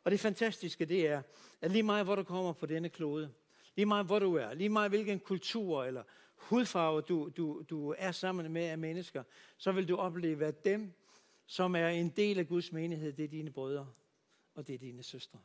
Og 0.04 0.10
det 0.10 0.20
fantastiske, 0.20 0.84
det 0.84 1.06
er, 1.06 1.22
at 1.60 1.70
lige 1.70 1.82
meget 1.82 2.06
hvor 2.06 2.16
du 2.16 2.22
kommer 2.22 2.52
på 2.52 2.66
denne 2.66 2.88
klode, 2.88 3.34
Lige 3.76 3.87
meget 3.87 4.06
hvor 4.06 4.18
du 4.18 4.34
er, 4.34 4.54
lige 4.54 4.68
meget 4.68 4.90
hvilken 4.90 5.20
kultur 5.20 5.84
eller 5.84 6.02
hudfarve 6.34 7.00
du, 7.00 7.28
du, 7.37 7.64
du 7.70 7.94
er 7.98 8.12
sammen 8.12 8.52
med 8.52 8.64
af 8.64 8.78
mennesker, 8.78 9.22
så 9.56 9.72
vil 9.72 9.88
du 9.88 9.96
opleve, 9.96 10.46
at 10.46 10.64
dem, 10.64 10.92
som 11.46 11.76
er 11.76 11.88
en 11.88 12.08
del 12.08 12.38
af 12.38 12.48
Guds 12.48 12.72
menighed, 12.72 13.12
det 13.12 13.24
er 13.24 13.28
dine 13.28 13.50
brødre, 13.50 13.92
og 14.54 14.66
det 14.66 14.74
er 14.74 14.78
dine 14.78 15.02
søstre. 15.02 15.38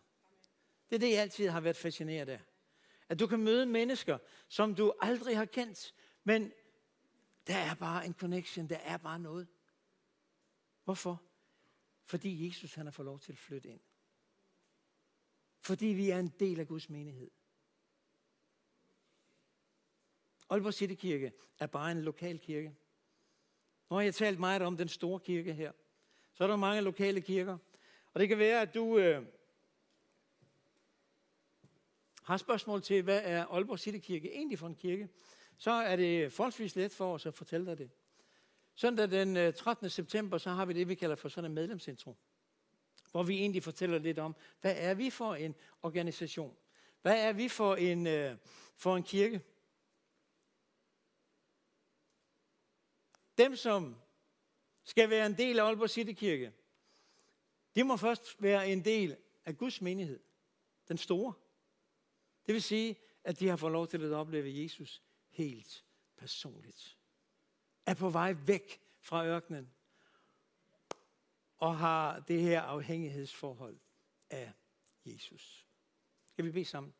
Det 0.89 0.95
er 0.95 0.99
det, 0.99 1.11
jeg 1.11 1.21
altid 1.21 1.49
har 1.49 1.59
været 1.59 1.75
fascineret 1.75 2.29
af. 2.29 2.41
At 3.09 3.19
du 3.19 3.27
kan 3.27 3.39
møde 3.39 3.65
mennesker, 3.65 4.17
som 4.47 4.75
du 4.75 4.93
aldrig 5.01 5.37
har 5.37 5.45
kendt, 5.45 5.93
men 6.23 6.51
der 7.47 7.55
er 7.55 7.73
bare 7.73 8.05
en 8.05 8.13
connection, 8.13 8.69
der 8.69 8.77
er 8.77 8.97
bare 8.97 9.19
noget. 9.19 9.47
Hvorfor? 10.83 11.21
Fordi 12.05 12.47
Jesus 12.47 12.73
han 12.73 12.85
har 12.85 12.91
fået 12.91 13.05
lov 13.05 13.19
til 13.19 13.31
at 13.31 13.37
flytte 13.37 13.69
ind. 13.69 13.79
Fordi 15.59 15.85
vi 15.85 16.09
er 16.09 16.19
en 16.19 16.33
del 16.39 16.59
af 16.59 16.67
Guds 16.67 16.89
menighed. 16.89 17.31
Aalborg 20.49 20.73
City 20.73 20.93
Kirke 20.93 21.31
er 21.59 21.67
bare 21.67 21.91
en 21.91 22.01
lokal 22.01 22.39
kirke. 22.39 22.75
Nu 23.89 23.95
har 23.95 24.01
jeg 24.01 24.15
talt 24.15 24.39
meget 24.39 24.61
om 24.61 24.77
den 24.77 24.87
store 24.87 25.19
kirke 25.19 25.53
her. 25.53 25.71
Så 26.33 26.43
er 26.43 26.47
der 26.47 26.55
mange 26.55 26.81
lokale 26.81 27.21
kirker. 27.21 27.57
Og 28.13 28.19
det 28.19 28.27
kan 28.27 28.37
være, 28.37 28.61
at 28.61 28.73
du 28.73 28.97
øh, 28.97 29.25
har 32.23 32.37
spørgsmål 32.37 32.81
til, 32.81 33.01
hvad 33.01 33.21
er 33.23 33.45
Aalborg 33.45 33.79
City 33.79 34.07
Kirke 34.07 34.31
egentlig 34.31 34.59
for 34.59 34.67
en 34.67 34.75
kirke? 34.75 35.09
Så 35.57 35.71
er 35.71 35.95
det 35.95 36.33
forholdsvis 36.33 36.75
let 36.75 36.91
for 36.91 37.13
os 37.13 37.25
at 37.25 37.33
fortælle 37.33 37.65
dig 37.65 37.77
det. 37.77 37.89
Søndag 38.75 39.11
den 39.11 39.37
øh, 39.37 39.53
13. 39.53 39.89
September, 39.89 40.37
så 40.37 40.49
har 40.49 40.65
vi 40.65 40.73
det, 40.73 40.87
vi 40.87 40.95
kalder 40.95 41.15
for 41.15 41.29
sådan 41.29 41.51
en 41.51 41.55
medlemsintro. 41.55 42.17
Hvor 43.11 43.23
vi 43.23 43.37
egentlig 43.37 43.63
fortæller 43.63 43.97
lidt 43.97 44.19
om, 44.19 44.35
hvad 44.61 44.75
er 44.77 44.93
vi 44.93 45.09
for 45.09 45.35
en 45.35 45.55
organisation? 45.81 46.55
Hvad 47.01 47.27
er 47.27 47.33
vi 47.33 47.47
for 47.47 47.75
en, 47.75 48.07
øh, 48.07 48.35
for 48.75 48.95
en 48.95 49.03
kirke? 49.03 49.41
Dem, 53.39 53.55
som 53.55 53.95
skal 54.83 55.09
være 55.09 55.25
en 55.25 55.37
del 55.37 55.59
af 55.59 55.63
Aalborg 55.63 55.89
City 55.89 56.13
Kirke, 56.13 56.53
de 57.75 57.83
må 57.83 57.97
først 57.97 58.41
være 58.41 58.69
en 58.69 58.85
del 58.85 59.17
af 59.45 59.57
Guds 59.57 59.81
menighed. 59.81 60.19
Den 60.87 60.97
store. 60.97 61.33
Det 62.45 62.53
vil 62.53 62.61
sige, 62.61 62.95
at 63.23 63.39
de 63.39 63.47
har 63.47 63.55
fået 63.55 63.71
lov 63.71 63.87
til 63.87 64.03
at 64.03 64.11
opleve 64.11 64.63
Jesus 64.63 65.03
helt 65.29 65.85
personligt. 66.17 66.97
Er 67.85 67.93
på 67.93 68.09
vej 68.09 68.35
væk 68.45 68.81
fra 69.01 69.25
ørkenen 69.25 69.73
og 71.57 71.77
har 71.77 72.19
det 72.19 72.41
her 72.41 72.61
afhængighedsforhold 72.61 73.79
af 74.29 74.51
Jesus. 75.05 75.67
Skal 76.27 76.45
vi 76.45 76.51
bede 76.51 76.65
sammen? 76.65 76.93